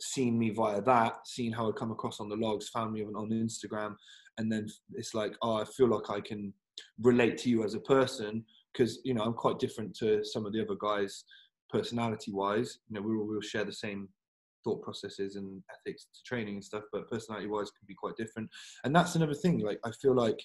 [0.00, 3.16] seen me via that, seen how I come across on the logs, found me on,
[3.16, 3.96] on Instagram,
[4.38, 6.54] and then it's like, oh, I feel like I can
[7.02, 10.52] relate to you as a person because you know I'm quite different to some of
[10.52, 11.24] the other guys,
[11.68, 12.78] personality-wise.
[12.88, 14.08] You know, we all we'll share the same
[14.64, 18.48] thought processes and ethics to training and stuff, but personality-wise can be quite different.
[18.84, 19.60] And that's another thing.
[19.60, 20.40] Like I feel like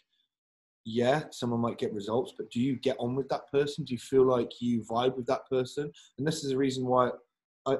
[0.86, 3.84] yeah, someone might get results, but do you get on with that person?
[3.84, 5.92] Do you feel like you vibe with that person?
[6.18, 7.10] And this is the reason why
[7.66, 7.78] I,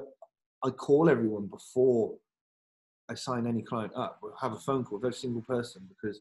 [0.64, 2.16] I call everyone before
[3.08, 4.18] I sign any client up.
[4.22, 6.20] or have a phone call with every single person because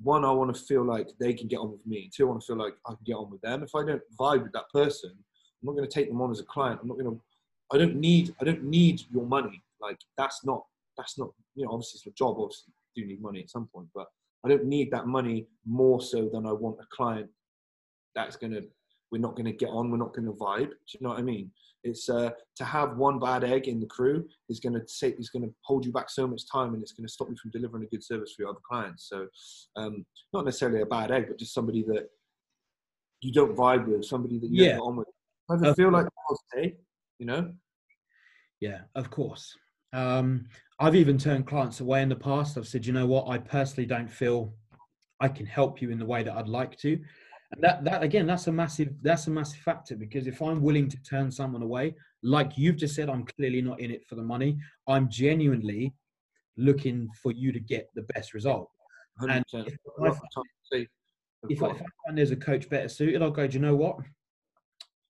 [0.00, 2.10] one, I want to feel like they can get on with me.
[2.14, 3.62] Two, I want to feel like I can get on with them.
[3.62, 6.40] If I don't vibe with that person, I'm not going to take them on as
[6.40, 6.78] a client.
[6.80, 7.20] I'm not going to.
[7.72, 8.34] I don't need.
[8.40, 9.62] I don't need your money.
[9.80, 10.64] Like that's not
[10.96, 12.36] that's not you know obviously it's a job.
[12.38, 14.06] Obviously, do need money at some point, but
[14.44, 17.28] I don't need that money more so than I want a client
[18.14, 18.60] that's gonna
[19.12, 19.90] we're not gonna get on.
[19.90, 20.70] We're not gonna vibe.
[20.70, 21.50] Do you know what I mean?
[21.84, 25.30] It's uh, to have one bad egg in the crew is going to say is
[25.30, 27.84] to hold you back so much time, and it's going to stop you from delivering
[27.84, 29.08] a good service for your other clients.
[29.08, 29.28] So,
[29.76, 32.08] um, not necessarily a bad egg, but just somebody that
[33.20, 34.70] you don't vibe with, somebody that you yeah.
[34.70, 35.08] don't get on with.
[35.70, 36.06] I feel like
[37.18, 37.52] you know?
[38.60, 39.56] Yeah, of course.
[39.92, 40.46] Um,
[40.80, 42.56] I've even turned clients away in the past.
[42.56, 44.52] I've said, you know what, I personally don't feel
[45.20, 46.98] I can help you in the way that I'd like to.
[47.52, 50.86] And that that again that's a massive that's a massive factor because if i'm willing
[50.86, 54.22] to turn someone away like you've just said i'm clearly not in it for the
[54.22, 54.58] money.
[54.86, 55.94] I'm genuinely
[56.58, 58.68] looking for you to get the best result.
[59.20, 60.18] And if I, find,
[60.72, 60.86] if, I,
[61.48, 63.96] if I find there's a coach better suited i'll go do you know what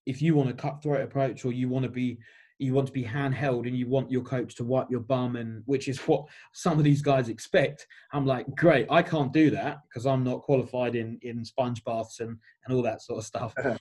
[0.09, 2.19] if you want a cutthroat approach or you want to be
[2.61, 5.63] you want to be handheld and you want your coach to wipe your bum and
[5.67, 9.79] which is what some of these guys expect i'm like great i can't do that
[9.89, 13.55] because i'm not qualified in in sponge baths and and all that sort of stuff.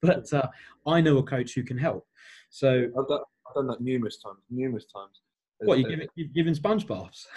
[0.00, 0.48] But uh,
[0.84, 2.04] i know a coach who can help.
[2.50, 5.20] So i've done, I've done that numerous times numerous times.
[5.60, 7.28] What you giving you've given sponge baths?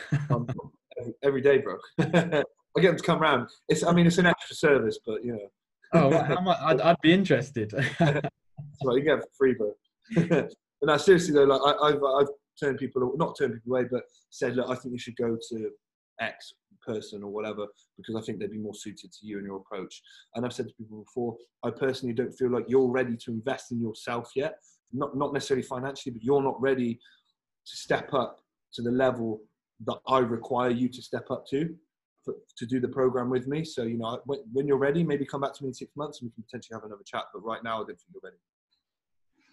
[1.24, 1.78] Every day bro.
[2.00, 3.50] I get them to come round.
[3.70, 5.48] It's i mean it's an extra service but you know
[5.94, 9.76] oh how much I'd, I'd be interested so you get it for free but
[10.84, 12.28] no, seriously though, like I, have I've
[12.60, 15.70] turned people not turned people away, but said, look, I think you should go to
[16.20, 16.54] X
[16.86, 17.66] person or whatever
[17.98, 20.02] because I think they'd be more suited to you and your approach.
[20.36, 23.72] And I've said to people before, I personally don't feel like you're ready to invest
[23.72, 24.58] in yourself yet.
[24.94, 28.40] Not not necessarily financially, but you're not ready to step up
[28.74, 29.42] to the level
[29.86, 31.76] that I require you to step up to
[32.58, 33.64] to do the program with me.
[33.64, 36.22] So you know, when, when you're ready, maybe come back to me in six months
[36.22, 37.26] and we can potentially have another chat.
[37.34, 38.38] But right now, I don't think you're ready.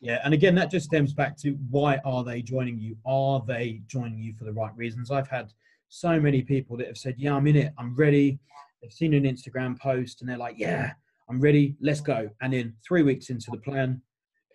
[0.01, 2.97] Yeah, and again, that just stems back to why are they joining you?
[3.07, 5.13] Are they joining you for the right reasons?
[5.13, 5.53] I've had
[5.89, 7.73] so many people that have said, "Yeah, I'm in it.
[7.79, 8.41] I'm ready."
[8.81, 10.93] They've seen an Instagram post and they're like, "Yeah,
[11.31, 11.77] I'm ready.
[11.81, 14.03] Let's go." And then three weeks into the plan,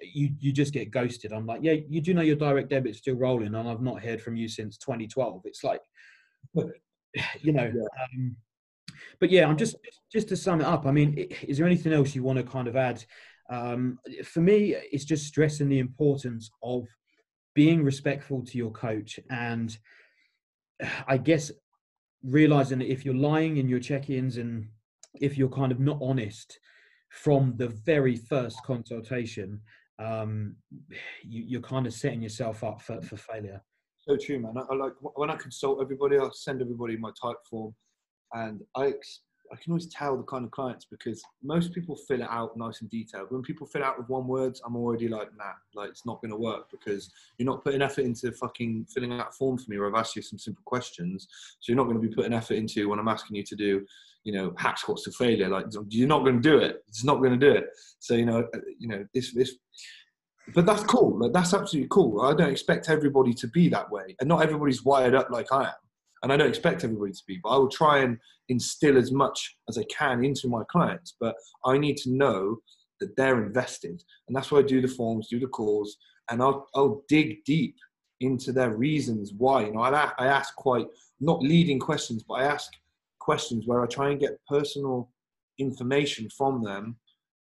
[0.02, 1.32] you you just get ghosted.
[1.32, 4.22] I'm like, "Yeah, you do know your direct debit's still rolling, and I've not heard
[4.22, 5.82] from you since 2012." It's like,
[7.42, 7.72] you know.
[7.74, 8.04] Yeah.
[8.04, 8.36] Um,
[9.20, 9.76] but yeah, I'm just
[10.12, 10.86] just to sum it up.
[10.86, 11.14] I mean,
[11.48, 13.04] is there anything else you want to kind of add
[13.50, 16.86] um, for me, it's just stressing the importance of
[17.56, 19.78] being respectful to your coach and
[21.08, 21.52] I guess
[22.24, 24.68] realizing that if you're lying in your check-ins and
[25.16, 26.60] if you're kind of not honest
[27.10, 29.62] from the very first consultation,
[30.00, 30.56] um,
[31.24, 33.62] you, are kind of setting yourself up for, for failure.
[34.08, 34.54] So true, man.
[34.58, 37.76] I, I like when I consult everybody, I send everybody my type form,
[38.34, 38.94] and I
[39.52, 42.82] I can always tell the kind of clients because most people fill it out nice
[42.82, 43.32] and detailed.
[43.32, 46.32] When people fill out with one words, I'm already like, nah, like it's not going
[46.32, 49.78] to work because you're not putting effort into fucking filling out a form for me,
[49.78, 51.28] or I've asked you some simple questions.
[51.60, 53.86] So you're not going to be putting effort into when I'm asking you to do,
[54.24, 55.50] you know, hack squats to failure.
[55.50, 56.84] Like you're not going to do it.
[56.88, 57.66] It's not going to do it.
[58.00, 59.56] So you know, uh, you know this this.
[60.54, 61.20] But that's cool.
[61.20, 62.22] Like that's absolutely cool.
[62.22, 65.66] I don't expect everybody to be that way, and not everybody's wired up like I
[65.66, 65.74] am
[66.24, 68.18] and I don't expect everybody to be, but I will try and
[68.50, 71.16] instill as much as I can into my clients.
[71.20, 71.36] But
[71.66, 72.58] I need to know
[73.00, 75.98] that they're invested, and that's why I do the forms, do the calls,
[76.30, 77.76] and I'll I'll dig deep
[78.20, 79.66] into their reasons why.
[79.66, 80.88] You know, I I ask quite
[81.20, 82.72] not leading questions, but I ask
[83.20, 85.10] questions where I try and get personal
[85.60, 86.98] information from them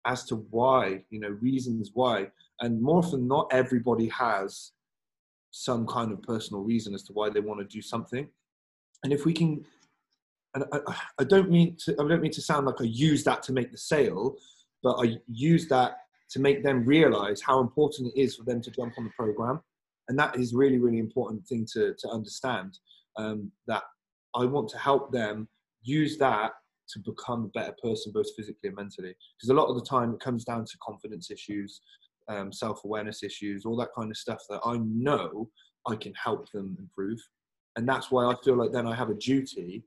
[0.07, 2.29] as to why, you know, reasons why.
[2.61, 4.73] And more often not, everybody has
[5.51, 8.29] some kind of personal reason as to why they want to do something
[9.05, 9.65] and if we can
[10.55, 10.81] and I,
[11.19, 13.71] I, don't mean to I don't mean to sound like I use that to make
[13.73, 14.37] the sale,
[14.83, 15.99] but I use that
[16.31, 19.61] to make them realize how important it is for them to jump on the program,
[20.09, 22.79] and that is really really important thing to to understand.
[23.17, 23.83] Um, that
[24.35, 25.49] I want to help them
[25.83, 26.53] use that
[26.89, 29.15] to become a better person, both physically and mentally.
[29.37, 31.81] Because a lot of the time it comes down to confidence issues,
[32.29, 35.49] um, self awareness issues, all that kind of stuff that I know
[35.87, 37.19] I can help them improve
[37.77, 39.85] and that's why I feel like then I have a duty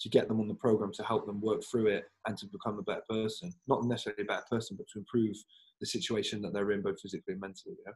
[0.00, 2.78] to get them on the program to help them work through it and to become
[2.78, 3.52] a better person.
[3.68, 5.36] Not necessarily a better person, but to improve
[5.80, 7.76] the situation that they're in, both physically and mentally.
[7.86, 7.92] Yeah.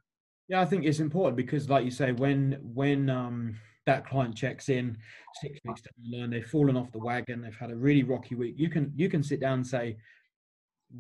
[0.47, 3.57] Yeah, I think it's important because, like you say, when when um,
[3.87, 4.99] that client checks in
[5.41, 8.35] six weeks down the line, they've fallen off the wagon, they've had a really rocky
[8.35, 8.57] week.
[8.59, 9.97] You can you can sit down and say,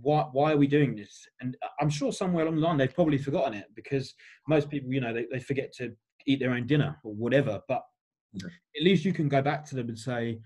[0.02, 1.26] why why are we doing this?
[1.40, 4.14] And I'm sure somewhere along the line they've probably forgotten it because
[4.48, 5.92] most people, you know, they, they forget to
[6.26, 7.60] eat their own dinner or whatever.
[7.68, 7.82] But
[8.42, 10.40] at least you can go back to them and say,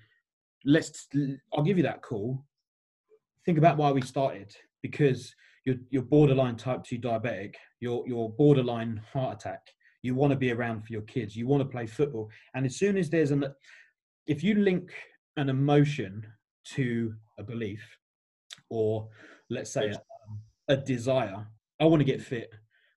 [0.64, 1.08] let's,
[1.54, 2.44] I'll give you that call.
[3.46, 5.34] Think about why we started because
[5.64, 9.62] you're, you're borderline type 2 diabetic, you're, you're borderline heart attack,
[10.02, 11.36] You want to be around for your kids.
[11.36, 12.28] You want to play football.
[12.54, 13.44] And as soon as there's an,
[14.26, 14.92] if you link
[15.36, 16.26] an emotion
[16.74, 17.82] to a belief,
[18.70, 19.08] or
[19.50, 19.92] let's say
[20.68, 21.46] a, a desire,
[21.80, 22.52] I want to get fit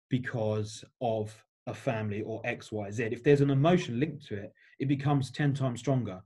[0.10, 1.34] because of
[1.68, 3.04] a family or X, Y, Z.
[3.12, 6.22] If there's an emotion linked to it, it becomes 10 times stronger.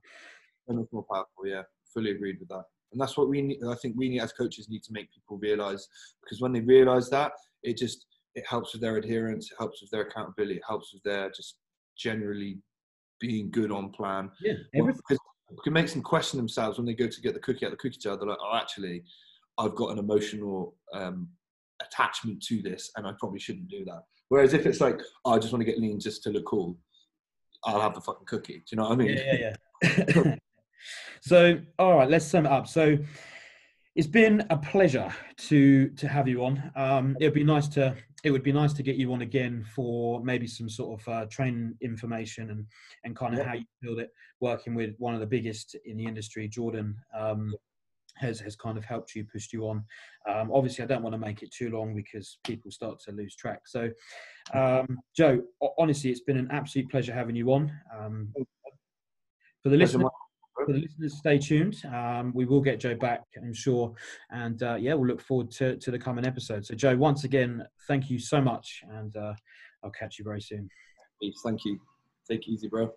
[0.68, 1.62] And it's more powerful, yeah.
[1.92, 2.64] Fully agreed with that.
[2.92, 3.60] And that's what we need.
[3.68, 5.86] I think we need as coaches need to make people realize
[6.22, 9.90] because when they realize that, it just it helps with their adherence, it helps with
[9.90, 11.56] their accountability, it helps with their just
[11.96, 12.58] generally
[13.20, 14.30] being good on plan.
[14.40, 15.18] Yeah, because
[15.64, 17.82] it makes them question themselves when they go to get the cookie out of the
[17.82, 18.16] cookie jar.
[18.16, 19.02] They're like, oh, actually,
[19.58, 21.28] I've got an emotional um,
[21.82, 24.02] attachment to this, and I probably shouldn't do that.
[24.28, 26.76] Whereas if it's like, oh, I just want to get lean just to look cool,
[27.64, 28.58] I'll have the fucking cookie.
[28.58, 29.16] Do you know what I mean?
[29.16, 29.52] Yeah,
[29.82, 30.34] yeah, yeah.
[31.20, 32.66] so, all right, let's sum it up.
[32.66, 32.98] So,
[33.96, 35.10] it's been a pleasure
[35.48, 36.70] to to have you on.
[36.76, 40.22] Um, it'd be nice to it would be nice to get you on again for
[40.22, 42.66] maybe some sort of uh, training information and
[43.04, 43.46] and kind of yeah.
[43.46, 44.10] how you build it.
[44.40, 46.96] Working with one of the biggest in the industry, Jordan.
[47.18, 47.54] Um,
[48.18, 49.84] has, has kind of helped you, pushed you on.
[50.28, 53.36] Um, obviously, I don't want to make it too long because people start to lose
[53.36, 53.60] track.
[53.66, 53.90] So,
[54.54, 55.42] um, Joe,
[55.78, 57.72] honestly, it's been an absolute pleasure having you on.
[57.96, 58.32] Um,
[59.62, 60.08] for the listeners,
[60.64, 61.76] for the listeners, stay tuned.
[61.92, 63.94] Um, we will get Joe back, I'm sure.
[64.30, 66.64] And uh, yeah, we'll look forward to, to the coming episode.
[66.64, 68.82] So, Joe, once again, thank you so much.
[68.90, 69.34] And uh,
[69.84, 70.68] I'll catch you very soon.
[71.44, 71.78] Thank you.
[72.28, 72.92] Take it easy, bro.